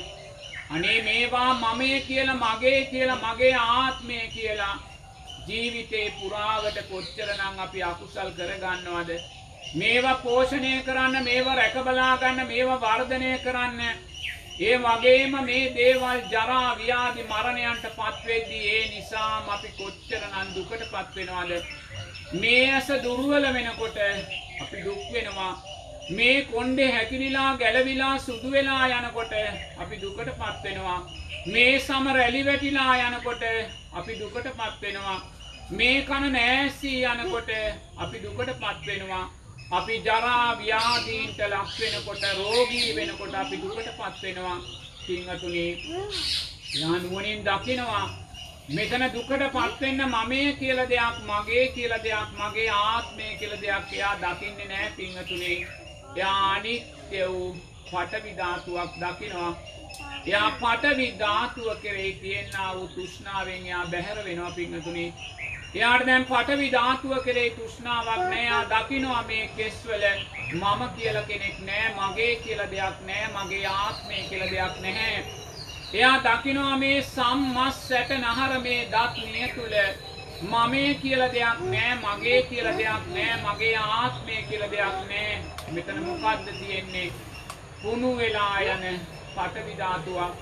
[0.69, 4.75] අනේ මේවා මමේ කියලා මගේ කියලා මගේ ආත්මය කියලා
[5.47, 9.09] ජීවිතේ පුරාවට කොච්චරනම් අපි අකුසල් කරගන්නවද?
[9.75, 13.81] මේවා පෝෂණය කරන්න මේවා රැකබලා ගන්න මේවා වර්ධනය කරන්න.
[14.59, 21.65] ඒ වගේම මේ දේවල් ජරා ව්‍යාධි මරණයන්ට පත්වෙද්දී ඒ නිසාම අපි කොච්චරනම් දුකට පත් වෙනවද?
[22.35, 23.99] මේ ඇස දුර්වල වෙනකොට
[24.61, 25.53] අපි දුක් වෙනවා.
[26.09, 29.33] මේ කොණ්ඩේ හැකිලිලා ගැලවිලා සුදු වෙලා යනකොට
[29.77, 30.99] අපි දුකට පත් වෙනවා.
[31.47, 33.43] මේ සම රැලි වැටිලා යනකොට
[33.93, 35.17] අපි දුකට පත් වෙනවා.
[35.71, 37.51] මේ කන නෑසී යනකොට
[37.97, 39.25] අපි දුකට පත් වෙනවා.
[39.71, 44.57] අපි ජරා ව්‍යාධීන්ට ලක් වෙනකොට රෝගී වෙනකොට අපි දුකට පත් වෙනවා.
[45.05, 45.67] පින්වතුනි
[46.73, 48.07] යානුවණින් දකිනවා.
[48.69, 54.15] මෙතන දුකට පත් වෙන්න මමයේ කියලා දෙයක් මගේ කියලා දෙයක් මගේ ආත්මය කියලා දෙයක් එයා
[54.23, 55.53] දකින්නේ නැහැ පින්වතුනි.
[56.15, 57.57] එයා අනිත්‍ය වූ
[57.91, 59.51] පටවි ධාතුවක් දකිනවා.
[60.27, 65.05] එයා පටවි ධාතුව කෙරෙහි තියෙනා වූ තෘෂ්ණාවෙන් එයා බැහැර වෙනවා පින්වතුනි.
[65.75, 68.39] එයාට දැන් පටවි ධාතුව කෙරෙහි තෘෂ්ණාවක් නැහැ.
[68.39, 70.05] එයා දකිනවා මේ කෙස්වල
[70.51, 75.23] මම කියලා කෙනෙක් නැහැ, මගේ කියලා දෙයක් නැහැ, මගේ ආත්මය කියලා දෙයක් නැහැ.
[75.93, 79.75] එයා දකිනවා මේ සම්මස් සැට නහර මේ දත් නිය තුල
[80.41, 85.33] මමේ කියලා දෙයක් නෑ මගේ කියලා දෙයක් නෑ මගේ ආත්මය කියලා දෙයක් නෑ.
[85.71, 87.11] මෙතන මොකද්ද තියෙන්නේ?
[87.81, 88.85] කුණු වෙලා යන
[89.35, 90.33] පටවි ධාතුවක්.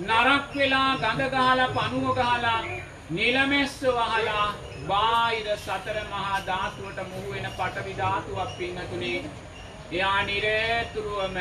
[0.00, 2.58] නරක් වෙලා ගඳ ගහලා පණුව ගහලා
[3.10, 4.48] නිලමැස්ස වහලා
[4.88, 9.24] බාහිර සතර මහා ධාතුවට මුහු වෙන පටවි ධාතුවක් පින්නතුනේ?
[9.92, 11.36] එයා නිරේතුරුවම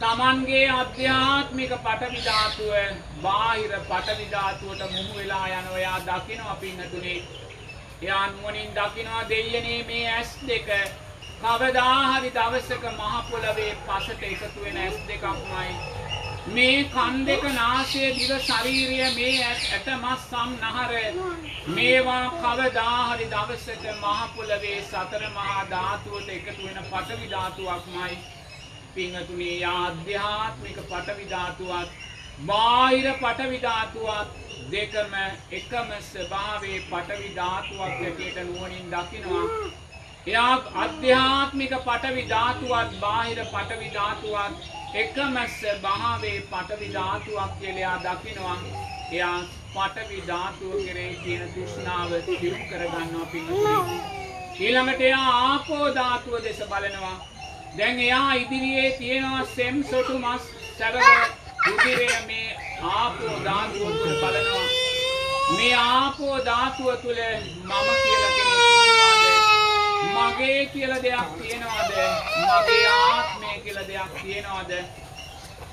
[0.00, 2.74] තමන්ගේ අධ්‍යාත්මික පටවි ධාතුව
[3.22, 7.18] බාහිර පටවි ධාතුවට මුහු වෙලා යන ඔයා දකිනවා පින්නතුනේ
[8.02, 10.68] එයා නුවණින් දකිනවා දෙයයනේ මේ ඇස් දෙක.
[11.40, 15.70] කවදා හරි දවසක මහ පොළවේ පසට එකතු වෙන ඇස් දෙකක්මයි.
[16.48, 20.92] මේ කන් දෙක නාසය දිව ශරීරය මේ ඇට මස් සම් නහර.
[21.70, 28.18] මේවා කවදා හරි දවසක මහ පොළවේ සතර මහා ධාතුවට එකතු වෙන පටවි ධාතුවක්මයි.
[28.94, 31.90] පිංහතුනේ ආධ්‍යාත්මික පටවිධාතුවත්
[32.42, 34.28] බාහිර පටවිධාතුවත්
[34.70, 35.14] දෙකම
[35.52, 39.46] එකම ස්භාවේ පටවිධාතුවක් ගැටියට නුවනින් දකිනවා.
[40.26, 40.54] එයා
[40.84, 48.58] අධ්‍යාත්මික පටවිධාතුවත් බාහිර පටවිධාතුවත් එකම ස්භාවේ පටවිධාතුවක් කියලයා දකිනවා.
[49.12, 49.38] එයා
[49.74, 54.00] පටවිධාතුව කෙරේ තියෙන තුෂ්නාව තිරු කරගන්නවා පිංහතුනේ.
[54.60, 57.16] ඊළඟට එයා ආපෝධාතුව දෙස බලනවා.
[57.78, 60.42] දැන් එයා ඉදිරියේ තියෙනවා සෙම් සොටු මස්
[60.78, 61.00] සැරව
[61.66, 62.50] රුධිරය මේ
[62.90, 64.66] ආපෝ ධාතුව තුළ බලනවා.
[65.50, 67.20] මේ ආපෝ ධාතුව තුළ
[67.64, 69.24] මම කියලා කෙනෙක් ඉන්නවද?
[70.12, 71.92] මගේ කියලා දෙයක් තියෙනවද?
[72.42, 74.72] මගේ ආත්මය කියලා දෙයක් තියෙනවද?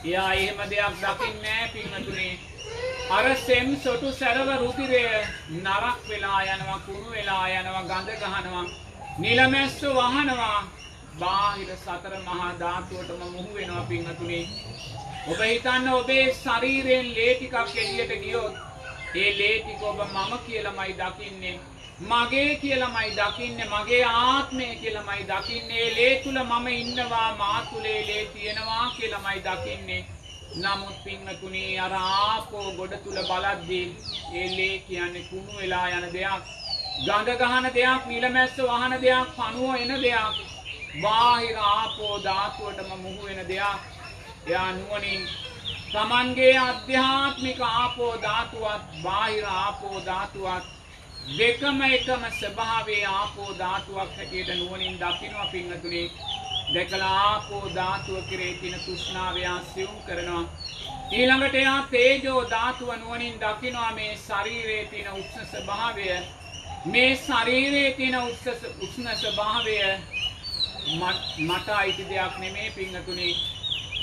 [0.06, 2.30] එයා එහෙම දෙයක් දකින්නේ නැහැ පින්වතුනි.
[3.12, 5.06] අර සෙම් සොටු සැරව රුධිරය
[5.56, 8.70] නරක් වෙලා යනවා කුණු වෙලා යනවා ගඳ ගහනවා
[9.20, 10.62] නිලමැස්ස වහනවා
[11.22, 14.42] බාහිර සතර මහා ධාතුවටම මුහු වෙනවා පින්වතුනි
[15.28, 18.56] ඔබ හිතන්න ඔබේ ශරීරයෙන් ලේ ටිකක් එළියට ගියොත්
[19.16, 21.60] ඒ ලේ ටික ඔබ මම කියලාමයි දකින්නේ.
[22.02, 23.68] මගේ කියලාමයි දකින්නේ.
[23.68, 25.88] මගේ ආත්මය කියලාමයි දකින්නේ.
[25.96, 30.06] ලේ තුල මම ඉන්නවා මා තුලේ ලේ තියෙනවා කියලාමයි දකින්නේ.
[30.56, 33.88] නමුත් පින්වතුනි අර ආපෝ ගොඩ තුල බලද්දී
[34.34, 36.44] ඒ ලේ කියන්නේ කුණු වෙලා යන දෙයක්.
[37.06, 40.36] ගඳ ගහන දෙයක් නිලමැස්ස වහන දෙයක් පණුව එන දෙයක්.
[40.94, 43.82] බාහිර ආපෝ ධාතුවටම මුහු වෙන දෙයක්?
[44.48, 45.24] එයා නුවණින්
[45.92, 50.66] තමන්ගේ අධ්‍යාත්මික ආපෝ ධාතුවත් බාහිර ආපෝ ධාතුවත්
[51.32, 56.04] දෙකම එකම ස්වභාවයේ ආපෝ ධාතුවක් හැටියට නුවණින් දකිනවා පින්වතුනි
[56.74, 60.44] දැකලා ආපෝ ධාතුව කෙරේ තියෙන තෘෂ්ණාව එයා සියුම් කරනවා.
[61.12, 66.08] ඊළඟට එයා තේජෝ ධාතුව නුවණින් දකිනවා මේ ශරීරයේ තියෙන උෂ්ණ ස්වභාවය.
[66.86, 69.78] මේ ශරීරයේ තියෙන උෂ්ණ ස්වභාවය
[71.40, 73.32] මට අයිති දෙයක් නෙමේ පිංහතුනි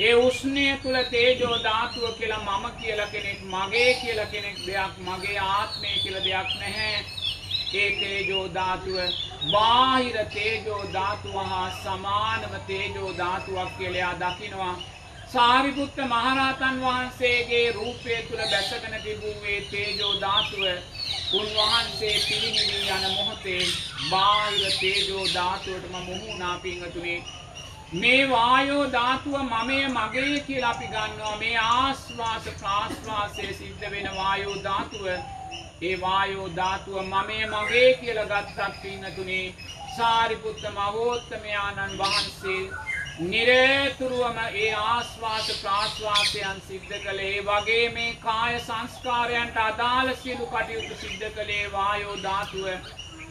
[0.01, 5.89] ඒ උෂ්ණය තුළ තේජෝ ධාතුව කියලා මම කියලා කෙනෙක් මගේ කියලා කෙනෙක් දෙයක් මගේ ආත්මය
[6.03, 7.01] කියලා දෙයක් නැහැ.
[7.75, 8.99] ඒ තේජෝ ධාතුව
[9.53, 14.77] බාහිර තේජෝ ධාතුව හා සමානම තේජෝ ධාතුවක් කියලා දකිනවා.
[15.33, 20.63] සාරිපුත්ත මහරහතන් වහන්සේගේ රූපය තුළ බැසගෙන තිබූ ඒ තේජෝ ධාතුව
[21.33, 23.65] උන්වහන්සේ පිරිනිවී යන මොහොතේ
[24.11, 27.19] බාහිර තේජෝ ධාතුවටම මුහුණා පිංගතුනේ
[27.95, 31.37] මේ වායෝ ධාතුව මමය මගේ කියලා අපි ගන්නවා.
[31.39, 35.07] මේ ආස්වාස ප්‍රාස්වාසයේ සිද්ධ වෙන වායෝ ධාතුව.
[35.83, 39.55] ඒ වායෝ ධාතුව මමය මගේ කියලා ගත්තත් පිංගතුනේ
[39.97, 42.63] සාරිපුත්ත මහෝත්තමයාණන් වහන්සේ
[43.21, 51.65] නිරේතුරුවම ඒ ආස්වාස ප්‍රාශ්වාසයන් සිද්ධ කළේ වගේ මේ කාය සංස්කාරයන්ට අදාළ සියලු කටයුතු සිද්ධ කළේ
[51.73, 52.69] වායෝ ධාතුව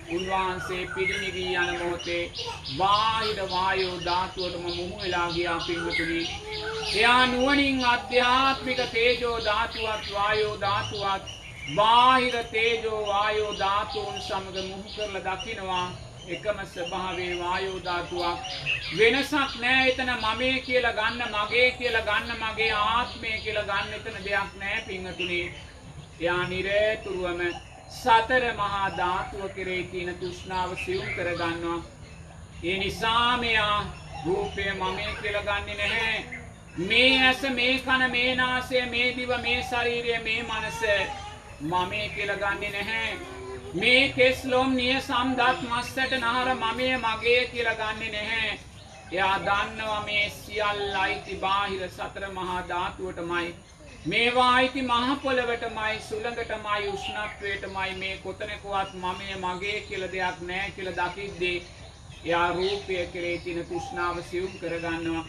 [0.10, 2.26] උන්වහන්සේ පිරිනිවී යන මොහොතේ
[2.74, 6.20] බාහිර වායෝ ධාතුවටම මුහු වෙලා ගියා පින්වතුනි.
[6.94, 11.32] එයා නුවණින් අධ්‍යාත්මික තේජෝ ධාතුවත් වායෝ ධාතුවත්
[11.76, 15.88] බාහිර තේජෝ වායෝ ධාතුන් සමග මුහු කරලා දකිනවා.
[16.30, 18.40] එකම ස්වභාවයේ වායෝ ධාතුවක්.
[18.98, 24.58] වෙනසක් නෑ එතන මමේ කියලා ගන්න මගේ කියලා ගන්න මගේ ආත්මය කියලා ගන්න එතන දෙයක්
[24.58, 25.42] නෑ පින්වතුනි.
[26.20, 27.42] එයා නිරේතුරුවම
[27.92, 31.80] සතර මහා ධාතුව කෙරේ තියෙන තෘෂ්ණාව සියුම් කරගන්නවා
[32.64, 33.80] ඒ නිසා මෙයා
[34.26, 36.26] රූපය මමේ කියලා ගන්නෙ නැහැ.
[36.80, 40.80] මේ ඇස මේ කන මේ නාසය මේ දිව මේ ශරීරය මේ මනස
[41.64, 43.37] මමේ කියලා ගන්නෙ නැහැ.
[43.78, 48.54] මේ කෙස්ලොම් නිය සම්දත් මස්සට නහර මමය මගේ කියලා ගන්නෙ නැහැ.
[49.12, 53.50] එයා දන්නවා මේ සියල්ල අයිති බාහිර සතර මහා ධාතුවටමයි.
[54.06, 61.58] මේවා අයිති මහ පොළවටමයි සුළඟටමයි උෂ්ණත්වයටමයි මේ කොතනකවත් මමය මගේ කියලා දෙයක් නැහැ කියලා දකිද්දී
[62.26, 65.26] එයා රූපය කෙරේ තියෙන තෘෂ්ණාව සියුම් කරගන්නවා.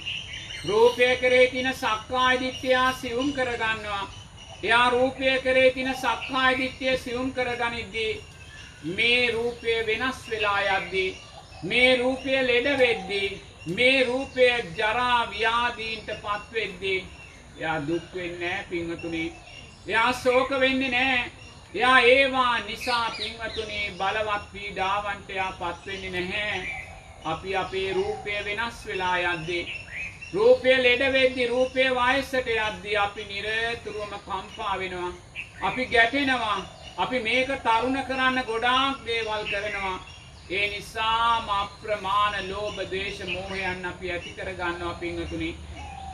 [0.64, 4.08] රූපය කරේ තියෙන සක්කාය දිට්ඨිය සියුම් කරගන්නවා.
[4.62, 8.10] එයා රූපය කරේ තින සක්කාය දිට්ඨිය සියුම් කරගනිද්දී
[8.84, 11.16] මේ රූපය වෙනස් වෙලා යද්දී
[11.64, 13.30] මේ රූපය ලෙඩ වෙද්දී
[13.74, 17.00] මේ රූපය ජරා ව්‍යාධීන්ට පත් වෙද්දී
[17.58, 19.24] එයා දුක් වෙන්නේ නැහැ පින්වතුනි
[19.86, 21.30] එයා ශෝක වෙන්නේ නැහැ
[21.74, 26.62] එයා ඒවා නිසා පින්වතුනි බලවත් පීඩාවන්ට එයා පත් වෙන්නේ නැහැ
[27.24, 29.66] අපි අපේ රූපය වෙනස් වෙලා යද්දී
[30.30, 35.12] රූපය ලෙඩ වෙද්දි රූපය වයසට යද්දී අපි නිරතුරුවම කම්පා වෙනවා.
[35.62, 36.58] අපි ගැටෙනවා.
[36.98, 39.98] අපි මේක තරුණ කරන්න ගොඩාක් දේවල් කරනවා.
[40.50, 45.50] ඒ නිසාම අප්‍රමාණ ලෝභ ද්වේෂ මෝහයන් අපි ඇති කර ගන්නවා පින්වතුනි.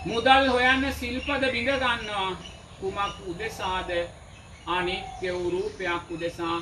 [0.06, 2.30] මුදල් හොයන්න සිල්පද බිඳ ගන්නවා.
[2.80, 3.90] කුමක් උදෙසාද?
[4.68, 6.58] අනිත්‍ය වූ රූපයක් උදෙසා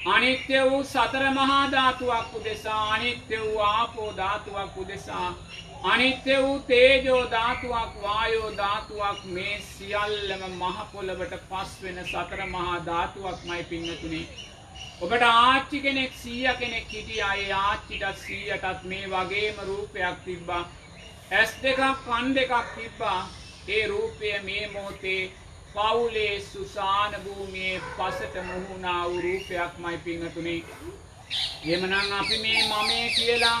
[0.00, 5.34] අනිත්‍ය වූ සතර මහා ධාතුවක් උදෙසා අනිත්‍ය වූ ආපෝ ධාතුවක් උදෙසා
[5.84, 13.64] අනිත්‍ය වූ තේජෝ ධාතුවක් වායෝ ධාතුවක් මේ සියල්ලම මහ පොළවට පස් වෙන සතර මහා ධාතුවක්මයි
[13.64, 14.24] පින්නතුනේ.
[15.00, 17.34] ඔබට ආච්චි කෙනෙක් සීය කෙනෙක් හිටියා.
[17.34, 20.64] ඒ ආච්චිටත් සීයටත් මේ වගේම රූපයක් තිබ්බා.
[21.32, 23.20] ඇස් දෙකක් කන් දෙකක් තිබ්බා.
[23.68, 25.22] ඒ රූපය මේ මොහොතේ
[25.74, 30.56] පවුලේ සුසාන භූමියේ පසට මුහුණා වූ රූපයක්මයි පිංහතුනි.
[31.66, 33.58] එමනං අපි මේ මමේ කියලා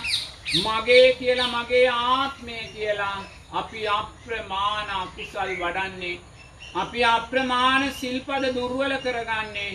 [0.56, 3.18] මගේ කියලා මගේ ආත්මය කියලා
[3.52, 6.18] අපි අප්‍රමාණ අකුසල් වඩන්නේ.
[6.74, 9.72] අපි අප්‍රමාණ සිල්පද දුර්වල කරගන්නේ.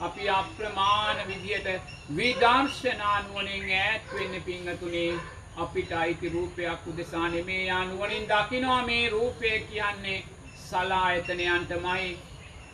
[0.00, 1.68] අපි අප්‍රමාණ විදියට
[2.16, 5.12] විදර්ශනානුවනින් ඈත් වෙන්න පිංහතුනේ.
[5.56, 10.24] අපිට අයිති රූපයක් උදෙසා නෙමේ යානුවනින් දකිනවා මේ රූපය කියන්නේ.
[10.64, 12.18] සලායතනයන්ටමයි.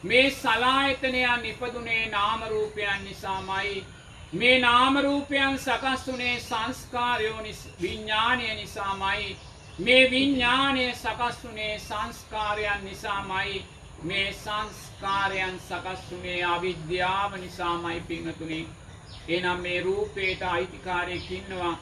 [0.04, 3.84] මේ සලායතනයන් ඉපදුනේ නාමරූපයන් නිසාමයි.
[4.32, 7.42] මේ නාමරූපයන් සකස් වනේ සංස්කාරයෝ
[7.82, 9.36] විඤ්ඥානය නිසාමයි.
[9.78, 13.64] මේ විඤ්ඥානය සකස් වනේ සංස්කාරයන් නිසාමයි.
[14.02, 18.66] මේ සංස්කාරයන් සකස් වනේ අවිද්‍යාව නිසාමයි පිංහතුනේ
[19.28, 21.74] එනම් මේ රූපේට අයිතිකාරයකින්නවා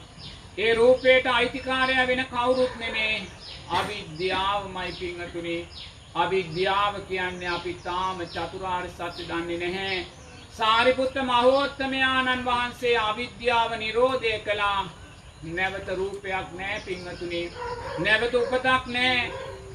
[0.57, 3.27] ඒ රූපේට අයිතිකාරය වෙන කවුරුත් නෙමේ.
[3.71, 5.67] අවිද්‍යාවමයි පිංහතුනේ
[6.15, 10.05] අවිද්‍යාව කියන්නේ අපි තාම චතුරාර් සත්‍ය දන්නේ නැහැ.
[10.51, 14.89] සාරිපුත්ත මහෝත්තමයාණන් වහන්සේ අවිද්‍යාව නිරෝධය කළා.
[15.43, 17.51] නැවත රූපයක් නෑ පිංහතුනේ
[17.99, 19.31] නැවත උපතක් නෑ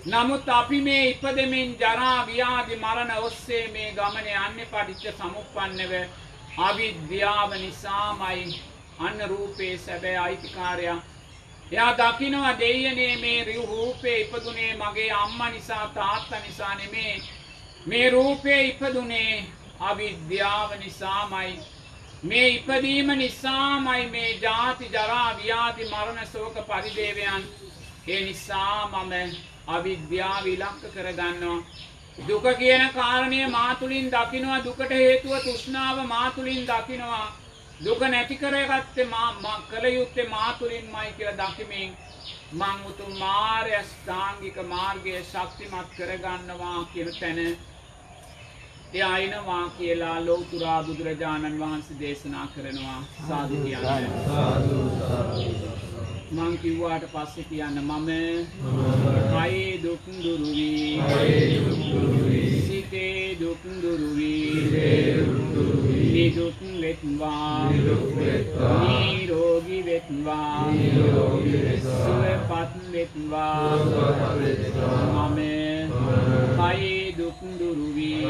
[0.06, 5.92] නමුත් අපි මේ ඉපදමින් ජරා ව්‍යාධි මරණ ඔස්සේ මේ ගමන අන්න පටිච්ච සමුපන්නව
[6.58, 8.60] අවිද්‍යාව නිසාමයි.
[8.98, 11.13] අන්න රූපේ සැබෑ අයිතිකාරයක්
[11.74, 17.22] එයා දකිනවා දෙයනේ මේ රූපේ ඉපදුනේ මගේ අම්ම නිසා තාත්ත නිසා නෙමේ.
[17.86, 19.44] මේ රූපේ ඉපදුනේ
[19.80, 21.58] අවිද්‍යාව නිසාමයි.
[22.24, 27.42] මේ ඉපදීම නිසාමයි මේ ජාති ජරා ව්‍යාධි මරණ සෝක පරිදේවයන්.
[28.08, 29.36] ඒ නිසා මම
[29.68, 31.60] අවිද්‍යාව ඉලක්ක කරගන්නවා.
[32.18, 34.64] දුක කියන කාරණය මාතුලින් දකිනවා.
[34.64, 37.26] දුකට හේතුව තුෂ්ණාව මාතුලින් දකිනවා.
[37.80, 41.90] දුක නැති කරගත්තේ මා කළ යුත්තේ මාතුලින් මයි කියල දකිමින්
[42.52, 47.38] මං උතුම් මාර්ය ස්ථාංගික මාර්ගය ශක්තිමත් කරගන්නවා කියන තැන
[48.94, 53.00] එය අයිනවා කියලා ලෝතුරා බුදුරජාණන් වහන්සේ දේශනා කරනවා.
[53.28, 54.06] සාධිකයන්න
[56.32, 58.08] මං කිව්වාට පස්සෙ කියන්න මම
[59.32, 59.72] කයේ
[62.94, 67.70] දුක්දුරුවී සිතේ දුක්දුරුවී නිදුක් වෙත්වා
[68.82, 70.60] නීරෝගි වෙත්වා
[71.82, 73.76] සුවපත් වෙත්වා
[75.28, 75.40] මම
[76.56, 78.26] කයේ දුක්දුරුවී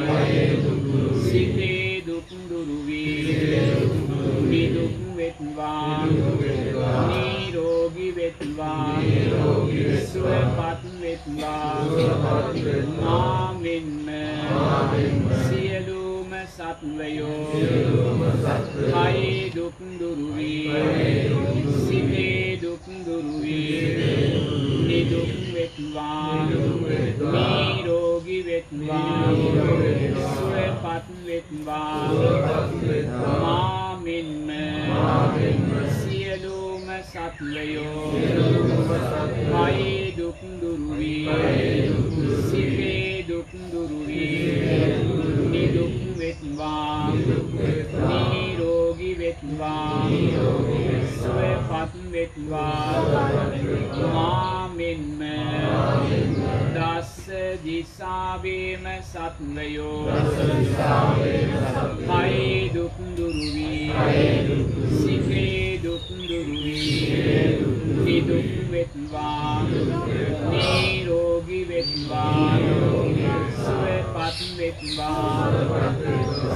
[1.27, 3.37] සිතේ දුක්දුරුවී
[4.48, 6.07] නිදුක් වෙත්වා
[7.09, 8.88] නීරෝගි වෙත්වා
[10.09, 11.87] සුවපත් වෙත්වා
[13.00, 14.09] මාමෙන්ම
[15.40, 17.50] සියලුම සත්වයෝ
[18.87, 20.70] කයේ දුක්දුරුවී
[21.81, 23.79] සිතේ දුක්දුරුවී
[24.88, 26.46] නිදුක් වෙත්වා
[27.31, 29.31] නීරෝගි වෙත්වා
[30.33, 31.98] සුවපත් වෙත්වා
[33.22, 34.50] මාමෙන්ම
[37.14, 38.11] සියලුම සත්වයෝ
[39.48, 41.29] කයේ දුක්දුරුවී
[42.42, 44.53] සිතේ දුක්දුරුවී
[45.53, 47.12] නිදුක් වෙත්වා.
[48.09, 50.09] නීරෝගි වෙත්වා.
[51.14, 52.94] සුවපත් වෙත්වා.
[54.14, 55.22] මාමෙන්ම
[56.74, 57.29] දස්ස
[57.64, 60.00] දිසාවේම සත්වයෝ.
[62.07, 63.92] කයේ දුක්දුරුවී
[64.98, 65.63] සිතේ
[66.05, 67.64] දුක්දුරුවී
[68.05, 69.62] නිදුක් වෙත්වා
[70.51, 72.59] නීරෝගි වෙත්වා
[73.57, 75.49] සුවපත් වෙත්වා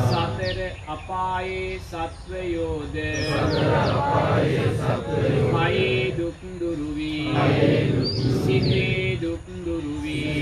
[0.04, 0.58] සතර
[0.88, 2.96] අපායේ සත්වයෝද
[5.54, 7.28] කයේ දුක්දුරුවී
[8.38, 10.34] සිතේ දුක්දුරුවී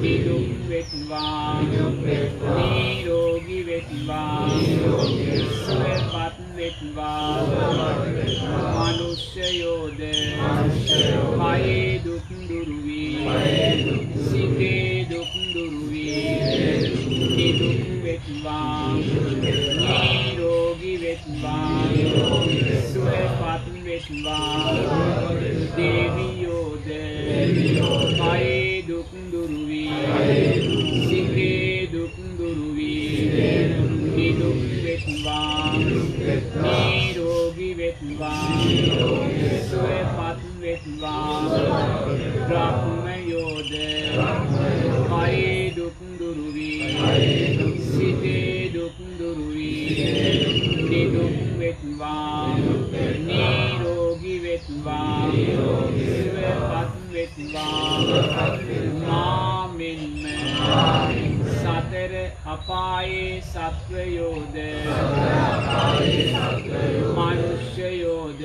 [0.00, 2.85] නිදුක් වෙත්වා නීරෝගි
[6.96, 7.92] වෙත්වා
[8.88, 10.00] මනුෂ්‍යයෝද
[11.36, 13.18] කයේ දුක්දුරුවී
[14.24, 16.24] සිතේ දුක්දුරුවී
[17.36, 21.84] නිදුක් වෙත්වා නීරෝගි වෙත්වා
[22.88, 24.95] සුවපත් වෙත්වා
[59.08, 60.24] මාමෙන්ම
[61.60, 62.12] සතර
[62.46, 64.56] අපායේ සත්වයෝද.
[67.16, 68.42] මනුෂ්‍යයෝද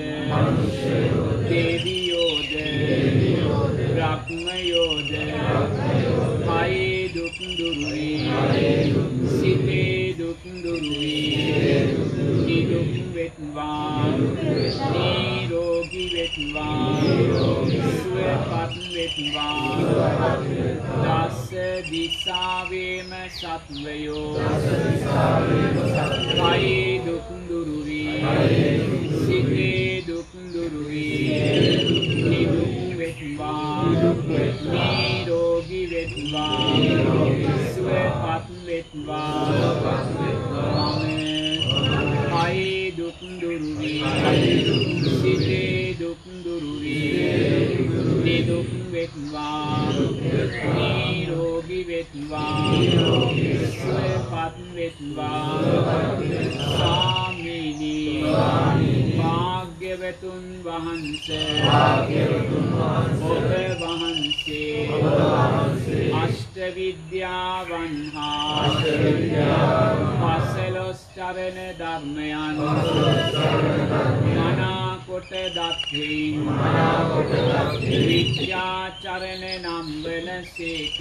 [76.38, 80.98] මනාකොට දත්හින් විද්‍යාචරණ නම්බන සේක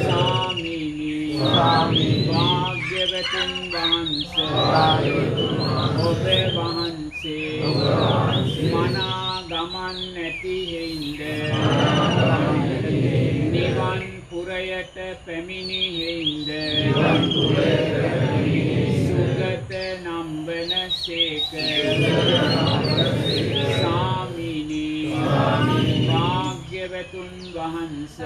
[0.00, 1.38] සාමිනි
[2.28, 4.34] භාග්‍යවතුන් වහන්ස
[6.04, 7.58] ඔබ වහන්සේ
[8.70, 11.22] මනා ගමන් නැති හෙයින්ද?
[13.50, 16.50] නිවන් පුරයට පැමිණි හෙයින්ද?
[17.26, 18.23] සුගත
[21.04, 21.50] නම්බන සේක
[23.80, 25.12] සාමිනි
[26.08, 28.16] භාග්‍යවතුන් වහන්ස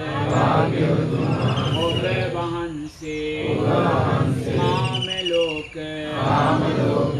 [1.79, 2.03] ඔබ
[2.35, 3.57] වහන්සේ
[4.55, 5.75] කාමලෝක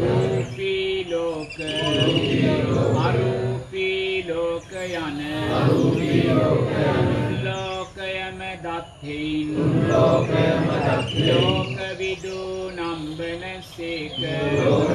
[0.00, 1.56] රූපී ලෝක
[3.04, 5.20] අරූපී ලෝක යන
[7.44, 9.48] ලෝකයම දත්හින්
[9.88, 10.30] ලෝක
[11.98, 14.89] විදු නම්බන සේක.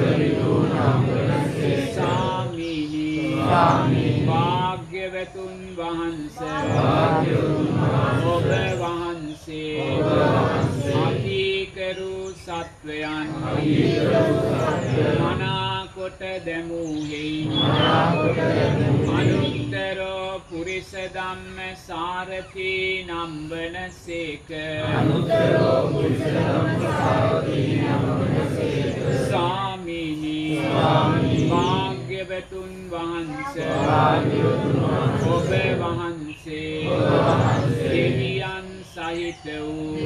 [4.26, 6.38] භාග්‍යවතුන් වහන්ස.
[8.26, 8.48] ඔබ
[8.80, 9.86] වහන්සේ.
[11.02, 13.28] අකීකරු සත්වයන්.
[15.20, 17.48] මනාකොට දැමූහෙයි
[19.16, 22.70] අනුත්තරෝ පුරිස ධම්ම සාරති
[23.08, 24.48] නම්බන සේක.
[26.98, 28.55] සාමිනි
[32.36, 33.54] භාග්‍යවතුන් වහන්ස
[35.26, 36.80] ඔබ වහන්සේ
[37.82, 39.96] දෙවියන් සහිත වූ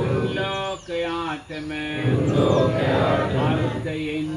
[0.00, 1.70] උල්ලෝකයාටම
[3.40, 4.30] අර්ථයෙන්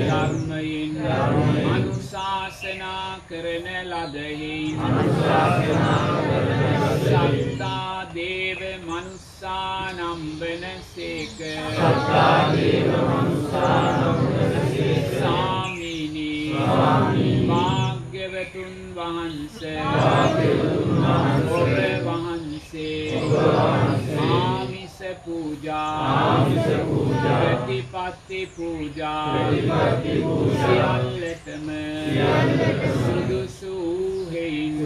[0.00, 0.94] ධර්මයෙන්
[1.66, 4.58] අනුශාසනා කරන ලදෙහි
[7.02, 11.38] සත්තා දේව මනුස්සා නම්බන සේක.
[12.08, 12.76] සාමිනි
[17.48, 19.58] භාග්‍යවතුන් වහන්ස
[21.52, 21.72] ඔබ
[22.06, 23.20] වහන්සේ
[24.20, 26.46] ආමිස පූජා
[27.22, 29.50] ප්‍රතිපත්ති පූජා
[30.54, 31.68] සියල්ලටම
[32.96, 33.76] සුදුසු
[34.32, 34.76] හෙයින්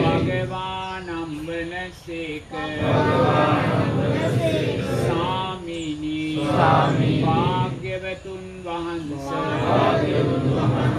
[0.00, 2.52] භගවානම්බන සේක
[5.02, 6.20] සාමිනි
[7.22, 9.26] භාග්‍යවතුන් වහන්ස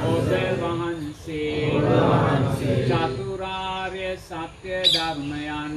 [0.07, 0.29] ඔබ
[0.61, 1.67] වහන්සේ
[2.87, 5.73] චතුරාර්ය සත්‍ය ධර්මයන්.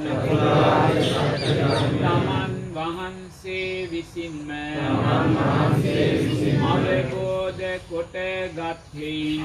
[1.93, 4.49] තමන් වහන්සේ විසින්ම.
[6.63, 8.15] අවබෝධ කොට
[8.55, 9.41] ගත්හෙයින්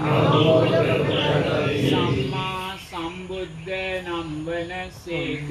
[1.88, 3.70] සම්මා සම්බුද්ධ
[4.06, 5.50] නම්වන සේක.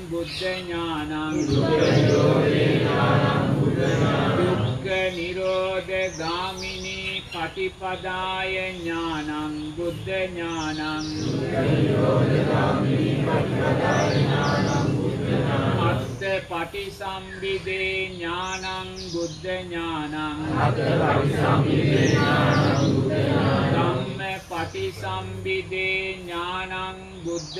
[0.11, 1.35] බුද්ධ ඥානං
[4.39, 10.81] දුක්ඛ නිරෝධ ගාමිනී පටිපදාය ඥානං බුද්ධ ඥානං
[15.81, 20.15] අත්ත පටිසම්බිදේ ඥානං බුද්ධ ඥානං
[20.75, 24.10] ධම්ම පටිසම්බිදේ ඥානං බුද්ධ ඥානං
[24.51, 27.59] පටිසම්බිදේ ඥානං බුද්ධ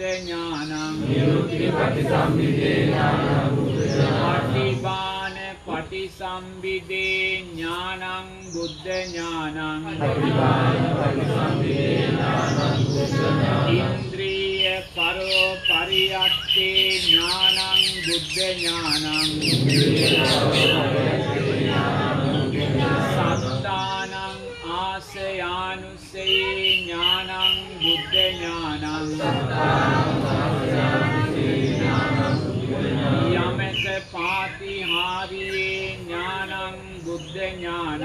[0.00, 0.72] ඥානං
[4.16, 9.84] පටිබාන පටිසම්බිදේ ඥානං බුද්ධ ඥානං
[13.70, 14.13] ඉන්ද්‍රිය
[14.84, 17.58] පරෝ පරියත්තේ ඥානං
[18.04, 19.04] බුද්ධ ඥානං
[23.12, 24.14] සත්තානං
[24.76, 28.84] ආසයානුසයේ ඥානං බුද්ධ ඥානං
[33.34, 38.04] යමක පාතිහාරියේ ඥානං බුද්ධ ඥානං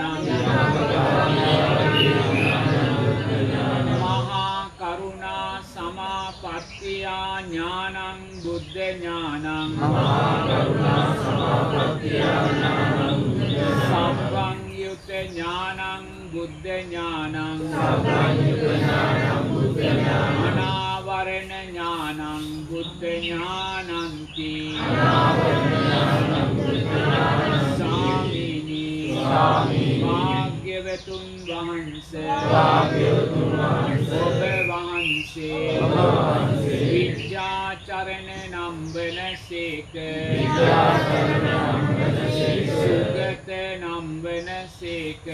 [6.80, 9.44] සමාපත්තියා ඥානං බුද්ධ ඥානං
[13.80, 17.36] සම්බංයුත ඥානං බුද්ධ ඥානං
[20.48, 24.52] අනාවරණ ඥානං බුද්ධ ඥානන්ති
[27.78, 29.20] සාමිනී.
[30.82, 32.12] භාග්‍යවතුන් වහන්ස
[34.18, 35.80] ඔබ වහන්සේ
[36.92, 39.94] විද්‍යාචරණ නම්බන සේක
[42.76, 43.50] සුගත
[43.82, 45.26] නම්බන සේක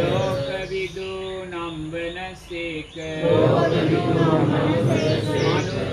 [0.00, 1.12] ලෝකවිදු
[1.46, 4.38] නම්බන සේක අනුත්තරෝ
[4.84, 5.91] පුරිස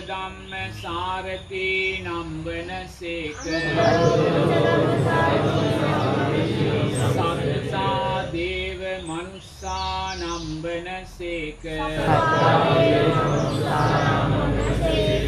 [0.00, 1.68] ධම්ම සාරති
[2.04, 3.40] නම්බන සේක.
[7.04, 11.64] සත්තා දේව මනුස්සා නම්බන සේක.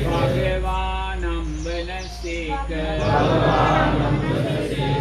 [0.05, 2.71] භගවා නම්බන සේක.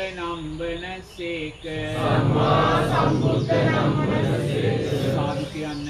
[0.07, 1.63] නම්බන සේක
[1.97, 5.83] සම්මා සම්බුද්ධ නම්බන සේක සාදු කියන්න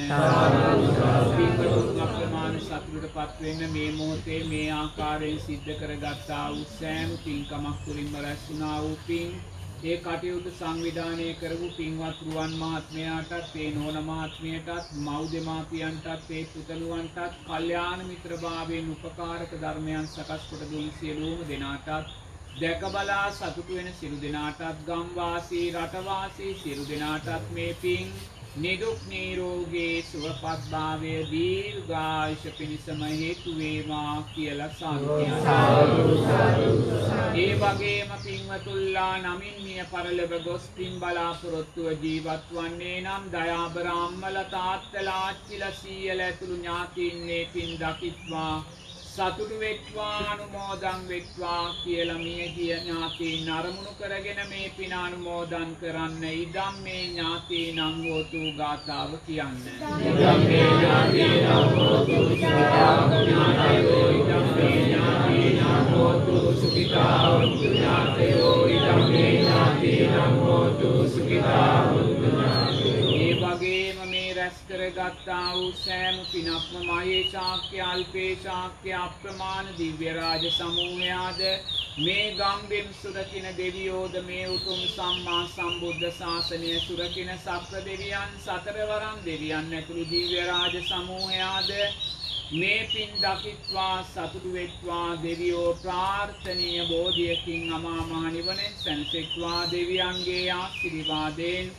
[1.33, 8.49] පින්වතුන් අප්‍රමාණ සතුටට පත්වෙන්න මේ මොහොතේ මේ ආකාරයෙන් සිද්ධ කරගත්තා වූ සෑම පින්කමක් තුළින්ම රැස්
[8.49, 9.29] වුණා වූ පින්
[9.79, 18.01] ඒ කටයුතු සංවිධානය කරපු පින්වත් රුවන් මහත්මයාටත් ඒ නෝන මහත්මියටත් මව් දෙමාපියන්ටත් ඒ පුතණුවන්ටත් කල්යාණ
[18.07, 22.15] මිත්‍රභාවයෙන් උපකාරක ධර්මයන් සකස් කොට දුන් සියලුම දෙනාටත්
[22.55, 28.09] දැක බලා සතුටු වෙන සියලු දෙනාටත් ගම්වාසී රටවාසී සියලු දෙනාටත් මේ පින්
[28.57, 35.17] නිදුක් නිරෝගී සුවපත්භාවය දීර්ඝායුෂ පිණිසම හේතු වේවා කියලා සාදු
[37.35, 45.71] ඒ වගේම පින්වතුල්ලා නමින් මිය පරලොව ගොස් පින් බලාපොරොත්තුව ජීවත් වන්නේ නම් දයාබරාම්මල තාත්තලා අච්චිලා
[45.75, 48.55] සීයල ඇතුළු ඥාතීන්නේ පින් දකිත්වා
[49.17, 56.75] සතුටු වෙත්වා අනුමෝදන් වෙත්වා කියලා මිය ගිය ඥාතීන් අරමුණු කරගෙන මේ පින අනුමෝදන් කරන්න ඉදම්
[56.83, 59.57] මේ ඥාතීන් අංගෝතු ගාථාව කියන්න.
[60.03, 70.19] ඉදම් මේ ඥාතීන් අංගෝතු ඥාතයෝ ඉදම් මේ ඥාතීන් අංගෝතු සුඛිතා වന്തു ඥාතයෝ ඉදම් මේ ඥාතීන්
[70.19, 72.06] අංගෝතු සුඛිතා
[74.77, 81.39] කරගත්තා වූ සෑම පිනක්ම මයේ ශාක්‍ය අල්පේ ශාක්‍ය අප්‍රමාණ දිව්‍ය රාජ සමූහයාද?
[81.99, 90.05] මේ ගම්බෙන් සුරකින දෙවියෝද මේ උතුම් සම්මා සම්බුද්ධ ශාසනය සුරකින සක්‍ර දෙවියන් සතරවරම් දෙවියන් ඇතුළු
[90.09, 91.73] දිව්‍ය රාජ සමූහයාද?
[92.51, 101.75] මේ පින් දකිත්වා සතුටු වෙත්වා දෙවියෝ ප්‍රාර්ථනීය බෝධියකින් අමා මහ නිවනෙන් සැනසෙත්වා දෙවියන්ගේ ආශිර්වාදයෙන්.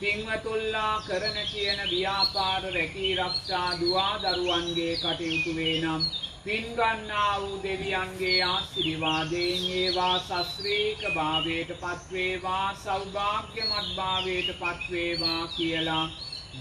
[0.00, 6.04] පින්වතුල්ලා කරන කියන ව්‍යාපාර රැකී රක්ෂා දුවා දරුවන්ගේ කටයුතු වේ නම්
[6.44, 16.04] පින්ගන්නා වූ දෙවියන්ගේ ආශිර්වාදයෙන් ඒවා සස්්‍රීක භාවයට පත්වේවා සෞභාග්‍යමත් භාවයට පත්වේවා කියලා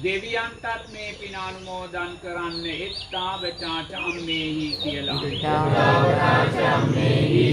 [0.04, 5.22] දෙවියන්ටත් මේ පින අනුමෝදන් කරන්න එත්තාවචාච අම්මේහි කියලා.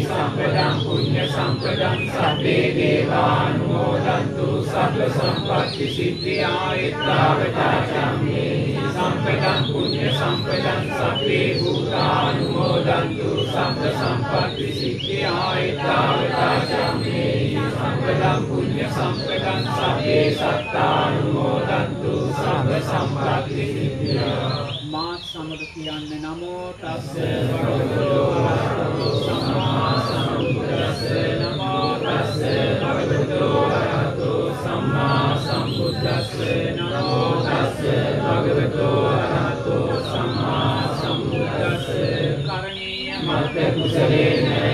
[0.05, 13.31] සම්පදං පුඤ්ඤ සම්පදං සබ්බේ දේවානුමෝදන්තු සබ්බ සම්පත්ති සිද්ධියා එත්තාවචාච අම්මේහි සම්පදං පුඤ්ඤ සම්පදං සබ්බේ භූතානුමෝදන්තු
[13.47, 17.44] සබ්බ සම්පත්ති සිද්ධියා එත්තාවචාච අම්මේහි
[18.15, 24.51] සම්පදං පුඤ්ඤ සම්පදං සබ්බේ සත්තානුමෝදන්තු සබ්බ සම්පත්ති සිද්ධියා
[24.93, 27.09] මාත් සමග කියන්න නමෝ තස්ස.
[27.51, 31.03] භගවතු වරහතු සම්මා සම්බුද්දස්ස.
[31.41, 32.39] නමෝ තස්ස.
[32.83, 34.31] භගවතු වරහතු
[34.63, 36.39] සම්මා සම්බුද්දස්ස
[36.77, 37.83] නමෝ තස්ස.
[38.23, 41.91] භගවතු වරහතු සම්මා සම්බුද්දස්ස.
[42.47, 44.74] කරණීය මත්ත කුසලේන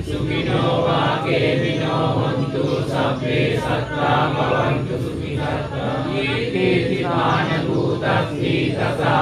[0.09, 2.63] सुविनो वाके विनो हन्तु
[3.21, 5.77] से सत्ता भवन्तु सुखिनः
[7.09, 9.15] मानभूतस्ति तथा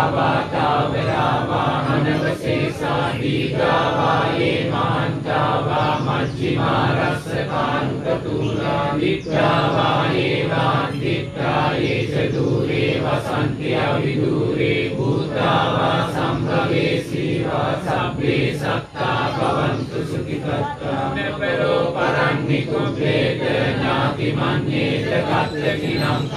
[6.58, 21.04] මච්චිමා රස්සකානුකතුලා විත්තාවායේ වාන්තිත්තායේ ච දූරේ වසන්ති අවිදූරේ භූතාවා සම්භවේ සීවා සබ්බේ සත්තා භවන්තු සුඛිතත්තා
[21.16, 26.30] නපරෝ පරන්නිකුප්පේත ඥාති මඤ්ඤේත කත්තකිනම්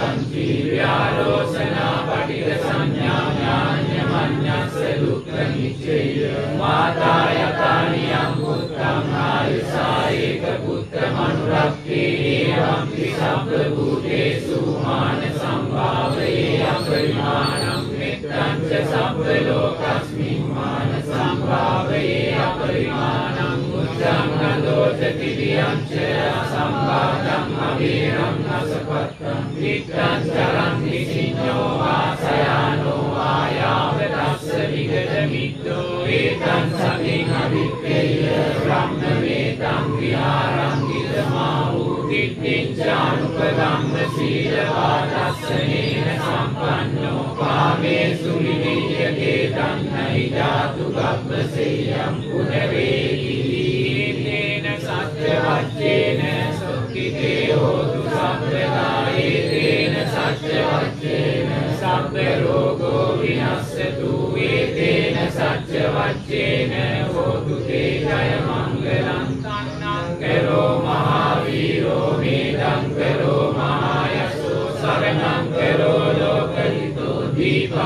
[27.80, 38.12] අසම්බාධං අවීරං අසපත්තං විත්තං චරං නිසිඤ්ඤෝ වාසයානෝ ආයාව තස්ස විගත මිද්දෝ ඒතං සතින් අවික්කේය
[38.58, 45.00] බ්‍රහ්මවේතං විහාරං ඉදමා වූ දිට්ඨිං චානුපදම්ම සීලවා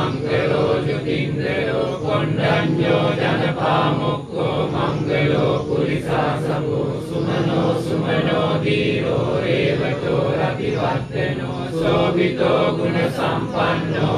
[0.05, 14.11] मङ्गलो ङ्गतियो कोण्डन्यो जनपा मङ्गलो माङ्गलयो पुलिसासो सुमनो सुमनो धीरो रेवतो रतिवर्तनो शोभितो गुणसम्पन्नो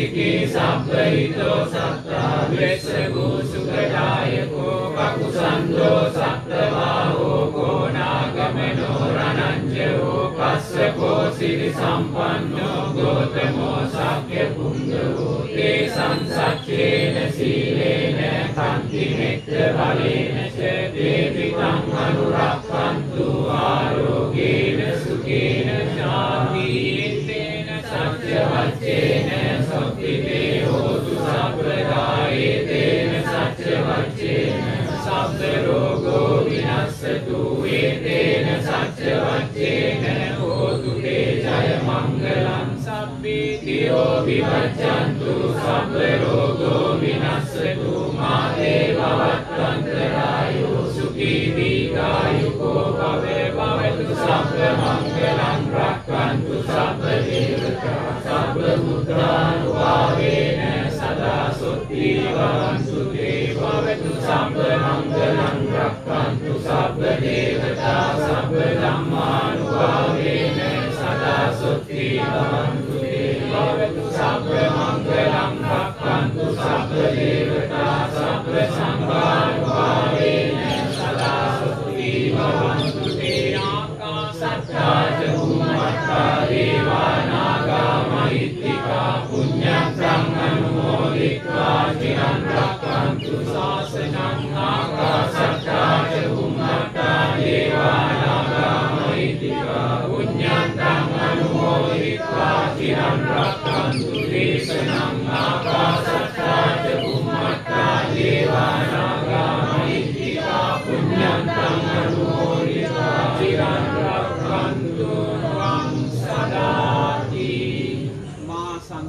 [0.00, 15.36] සිකී සබ්බහිතෝ සත්තා වෙස්සගෝ සුඛදායකෝ කකුසන්தோ සත්ත්වාහෝ කෝනාගමනෝ රණංජයෝ කස්සකෝ සිරි සම්පන්නෝ ගෝතමෝ සක්්‍ය පුංගවෝ
[15.46, 18.18] තේ සංසච්චේන සීලේන
[18.56, 20.58] කන්ති මෙත්ත බලේන ච
[20.94, 22.59] දේවිතං අනුරක්ඛන්තු
[44.40, 55.99] විවච්ඡන්තු සබ්බ රෝගෝ විනස්සතු මාතේ භවත්තන්තරායෝ සුඛී දීඝායුකෝ භවේ භවතු සබ්බ මංගලං රක්ඛන්තු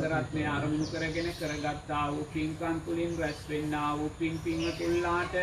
[0.04, 5.36] ආත්මය අරමුණු කරගෙන කරගත්තා වූ පින්කම් තුලින් රැස් වෙන්නා වූ පින් පින්වතුන්ලාට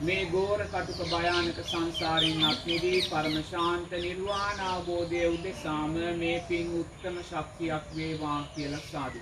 [0.00, 7.16] මේ ගෝර කටුක භයානක සංසාරයෙන් අත් මිදී පරම ශාන්ත නිර්වාණ අවබෝධය උදෙසාම මේ පින් උත්තම
[7.22, 9.18] ශක්තියක් වේවා කියලා සාදු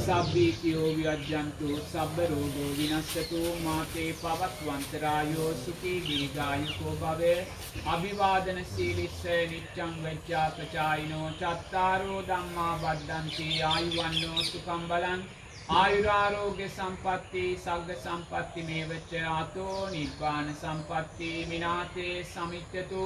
[0.00, 7.38] සබ්බීතියෝ වියජ්ජන්තු සබ්බ රෝගෝ විනස්සතු මාතේ පවත්වන්තරායෝ සුඛී දීර්ඝායුකෝ භවේ
[7.86, 15.24] අභිවාදන සීලිස්ස නිච්ඡං වෙච්ඡා ප්‍රචායිනෝ චත්තාරෝ ධම්මා වද්දන්ති ආයුවන්නෝ සුඛං බලං.
[15.74, 23.04] ආයුරාරෝග්‍ය සම්පatti සග්ග සම්පatti මේවච ආතෝ නිබ්බාන සම්පatti මිනාතේ සමිච්ඡතු.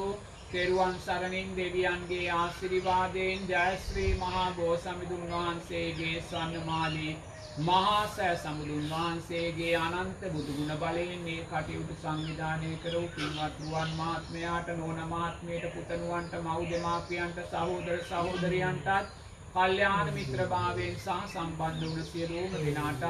[0.51, 7.15] තෙරුවන් සරණින් දෙවියන්ගේ ආශිර්වාදයෙන් ජයශ්‍රී මහා බෝසමිඳුන් වහන්සේගේ ස්වර්ණමාලී
[7.61, 15.03] මහා සෑ සමුදුන් වහන්සේගේ අනන්ත බුදුගුණ බලයෙන් මේ කටයුතු සංවිධානය කරූ පින්වත් රුවන් මහත්මයාට නෝන
[15.07, 19.13] මහත්මයට පුතණුවන්ට මව් දෙමාපියන්ට සහෝදර සහෝදරියන්ටත්
[19.55, 23.05] කල්්‍යාන මිත්‍රභාවයෙන් සහ සම්බන්ධ වන සියලූම දෙනාටත්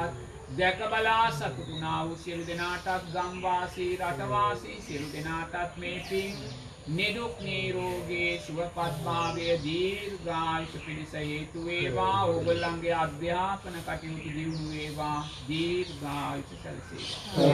[0.57, 6.35] දැකබලා සතුටුනා වූ සියලු දෙනාටත් ගම්වාසී රටවාසී සියලු දෙනාටත් මේ පින්
[6.87, 12.25] නිදුක් නීරෝගේ සුවපත්භාවය දීර්ඝායුෂ පිණිස හේතු වේවා.
[12.25, 15.19] ඕගොල්ලන්ගේ අධ්‍යාපන කටයුතු දියුණු වේවා.
[15.47, 17.53] දීර්ඝායුෂ තෙරුවන්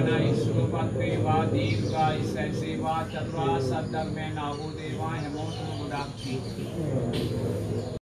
[0.00, 6.38] සරණයි සුවපත් වේවා දීර්ඝායුෂ සැලසේවා චතුරාර්ය සත්‍ය ධර්මයන් අවබෝධ වේවා හැමෝටම ගොඩක් පිං